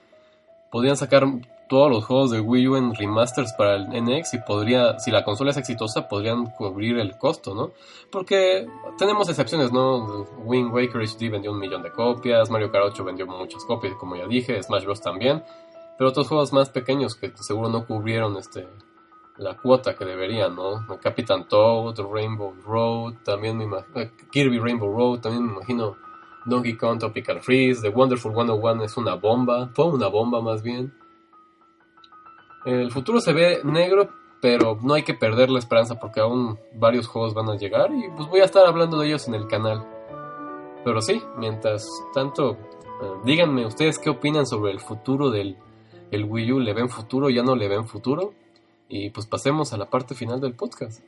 podrían 0.71 0.97
sacar 0.97 1.25
todos 1.69 1.89
los 1.89 2.03
juegos 2.03 2.31
de 2.31 2.39
Wii 2.39 2.67
U 2.67 2.75
en 2.75 2.95
remasters 2.95 3.53
para 3.53 3.75
el 3.75 3.87
NX 3.89 4.33
y 4.33 4.37
podría, 4.39 4.99
si 4.99 5.11
la 5.11 5.23
consola 5.23 5.51
es 5.51 5.57
exitosa, 5.57 6.07
podrían 6.07 6.47
cubrir 6.47 6.97
el 6.97 7.17
costo, 7.17 7.53
¿no? 7.53 7.71
Porque 8.11 8.67
tenemos 8.97 9.29
excepciones, 9.29 9.71
¿no? 9.71 10.25
Wind 10.43 10.73
Waker 10.73 11.01
HD 11.01 11.29
vendió 11.29 11.51
un 11.51 11.59
millón 11.59 11.83
de 11.83 11.91
copias, 11.91 12.49
Mario 12.49 12.71
Kart 12.71 12.85
8 12.87 13.03
vendió 13.03 13.27
muchas 13.27 13.63
copias, 13.65 13.93
como 13.95 14.15
ya 14.15 14.25
dije, 14.27 14.61
Smash 14.61 14.83
Bros. 14.83 15.01
también, 15.01 15.43
pero 15.97 16.09
otros 16.09 16.27
juegos 16.27 16.51
más 16.53 16.69
pequeños 16.69 17.15
que 17.15 17.31
seguro 17.37 17.69
no 17.69 17.85
cubrieron 17.85 18.35
este 18.37 18.67
la 19.39 19.55
cuota 19.55 19.95
que 19.95 20.05
deberían, 20.05 20.55
¿no? 20.55 20.85
Capitán 21.01 21.47
Toad, 21.47 21.95
Rainbow 21.99 22.53
Road, 22.65 23.15
también 23.23 23.57
me 23.57 23.63
imagino, 23.63 24.01
eh, 24.01 24.11
Kirby 24.31 24.59
Rainbow 24.59 24.93
Road, 24.93 25.21
también 25.21 25.45
me 25.45 25.53
imagino 25.53 25.95
Donkey 26.45 26.75
Kong 26.75 26.99
Tropical 26.99 27.41
Freeze, 27.41 27.81
The 27.81 27.89
Wonderful 27.89 28.33
101 28.33 28.83
es 28.83 28.97
una 28.97 29.15
bomba, 29.15 29.69
fue 29.73 29.85
una 29.85 30.07
bomba 30.07 30.41
más 30.41 30.61
bien. 30.61 30.93
El 32.65 32.91
futuro 32.91 33.21
se 33.21 33.31
ve 33.31 33.61
negro, 33.63 34.09
pero 34.41 34.77
no 34.81 34.93
hay 34.93 35.03
que 35.03 35.13
perder 35.13 35.49
la 35.49 35.59
esperanza 35.59 35.99
porque 35.99 36.19
aún 36.19 36.59
varios 36.73 37.07
juegos 37.07 37.33
van 37.33 37.49
a 37.49 37.55
llegar 37.55 37.91
y 37.91 38.09
pues 38.15 38.27
voy 38.27 38.41
a 38.41 38.45
estar 38.45 38.65
hablando 38.65 38.99
de 38.99 39.07
ellos 39.07 39.27
en 39.29 39.35
el 39.35 39.47
canal. 39.47 39.87
Pero 40.83 41.01
sí, 41.01 41.21
mientras 41.37 41.87
tanto, 42.13 42.51
eh, 42.51 43.21
díganme 43.23 43.65
ustedes 43.65 43.99
qué 43.99 44.09
opinan 44.09 44.45
sobre 44.45 44.71
el 44.71 44.79
futuro 44.79 45.29
del 45.29 45.57
el 46.11 46.25
Wii 46.25 46.53
U, 46.53 46.59
¿le 46.59 46.73
ven 46.73 46.89
futuro? 46.89 47.29
¿Ya 47.29 47.43
no 47.43 47.55
le 47.55 47.67
ven 47.67 47.87
futuro? 47.87 48.33
Y 48.89 49.11
pues 49.11 49.27
pasemos 49.27 49.71
a 49.71 49.77
la 49.77 49.89
parte 49.89 50.15
final 50.15 50.41
del 50.41 50.55
podcast. 50.55 51.01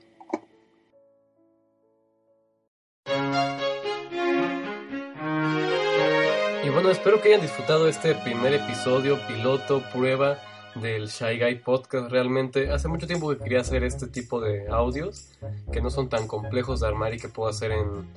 Y 6.63 6.69
bueno, 6.69 6.91
espero 6.91 7.19
que 7.21 7.29
hayan 7.29 7.41
disfrutado 7.41 7.87
este 7.87 8.13
primer 8.13 8.53
episodio, 8.53 9.17
piloto, 9.27 9.81
prueba 9.91 10.37
del 10.75 11.07
Shy 11.07 11.39
Guy 11.39 11.55
Podcast. 11.55 12.11
Realmente 12.11 12.71
hace 12.71 12.87
mucho 12.87 13.07
tiempo 13.07 13.29
que 13.29 13.37
quería 13.37 13.61
hacer 13.61 13.83
este 13.83 14.07
tipo 14.07 14.39
de 14.39 14.67
audios 14.69 15.29
que 15.71 15.81
no 15.81 15.89
son 15.89 16.09
tan 16.09 16.27
complejos 16.27 16.79
de 16.81 16.87
armar 16.87 17.13
y 17.13 17.19
que 17.19 17.29
puedo 17.29 17.49
hacer 17.49 17.71
en 17.71 18.09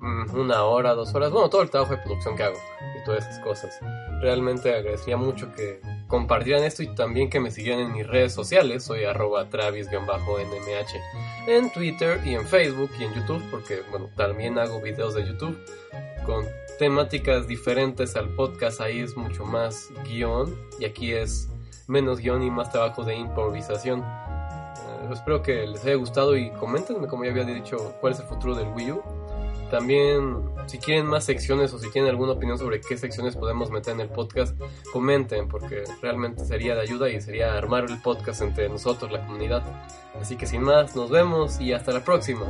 mm, 0.00 0.38
una 0.38 0.64
hora, 0.64 0.94
dos 0.94 1.14
horas. 1.14 1.30
Bueno, 1.30 1.48
todo 1.50 1.62
el 1.62 1.70
trabajo 1.70 1.94
de 1.94 2.02
producción 2.02 2.36
que 2.36 2.42
hago 2.44 2.58
y 3.00 3.04
todas 3.04 3.26
esas 3.26 3.40
cosas. 3.40 3.78
Realmente 4.20 4.74
agradecería 4.74 5.16
mucho 5.16 5.52
que 5.54 5.80
compartieran 6.08 6.64
esto 6.64 6.82
y 6.82 6.94
también 6.94 7.30
que 7.30 7.40
me 7.40 7.50
siguieran 7.50 7.80
en 7.80 7.92
mis 7.92 8.06
redes 8.06 8.32
sociales. 8.32 8.84
Soy 8.84 9.04
arroba 9.04 9.48
travis-nmh 9.48 10.04
en 11.46 11.70
Twitter 11.70 12.20
y 12.24 12.34
en 12.34 12.46
Facebook 12.46 12.90
y 12.98 13.04
en 13.04 13.14
YouTube 13.14 13.42
porque, 13.50 13.82
bueno, 13.90 14.08
también 14.16 14.58
hago 14.58 14.80
videos 14.80 15.14
de 15.14 15.26
YouTube 15.26 15.58
con 16.24 16.44
temáticas 16.78 17.46
diferentes 17.46 18.16
al 18.16 18.28
podcast. 18.30 18.80
Ahí 18.80 19.00
es 19.00 19.16
mucho 19.16 19.44
más 19.44 19.90
guion 20.04 20.54
y 20.78 20.84
aquí 20.84 21.12
es 21.12 21.48
menos 21.88 22.20
guion 22.20 22.42
y 22.42 22.50
más 22.50 22.70
trabajo 22.70 23.04
de 23.04 23.14
improvisación. 23.14 24.00
Eh, 24.00 25.08
espero 25.12 25.42
que 25.42 25.66
les 25.66 25.84
haya 25.84 25.96
gustado 25.96 26.36
y 26.36 26.50
coméntenme, 26.52 27.06
como 27.08 27.24
ya 27.24 27.30
había 27.30 27.44
dicho, 27.44 27.94
cuál 28.00 28.12
es 28.12 28.20
el 28.20 28.26
futuro 28.26 28.54
del 28.54 28.68
Wii 28.68 28.92
U. 28.92 29.02
También, 29.70 30.36
si 30.66 30.78
quieren 30.78 31.06
más 31.06 31.24
secciones 31.24 31.72
o 31.72 31.78
si 31.78 31.90
tienen 31.90 32.10
alguna 32.10 32.32
opinión 32.32 32.58
sobre 32.58 32.80
qué 32.80 32.96
secciones 32.96 33.34
podemos 33.34 33.70
meter 33.70 33.94
en 33.94 34.00
el 34.00 34.08
podcast, 34.08 34.56
comenten, 34.92 35.48
porque 35.48 35.84
realmente 36.00 36.44
sería 36.44 36.74
de 36.74 36.82
ayuda 36.82 37.10
y 37.10 37.20
sería 37.20 37.56
armar 37.56 37.86
el 37.88 38.00
podcast 38.00 38.42
entre 38.42 38.68
nosotros, 38.68 39.10
la 39.10 39.26
comunidad. 39.26 39.62
Así 40.20 40.36
que 40.36 40.46
sin 40.46 40.62
más, 40.62 40.94
nos 40.94 41.10
vemos 41.10 41.60
y 41.60 41.72
hasta 41.72 41.92
la 41.92 42.04
próxima. 42.04 42.46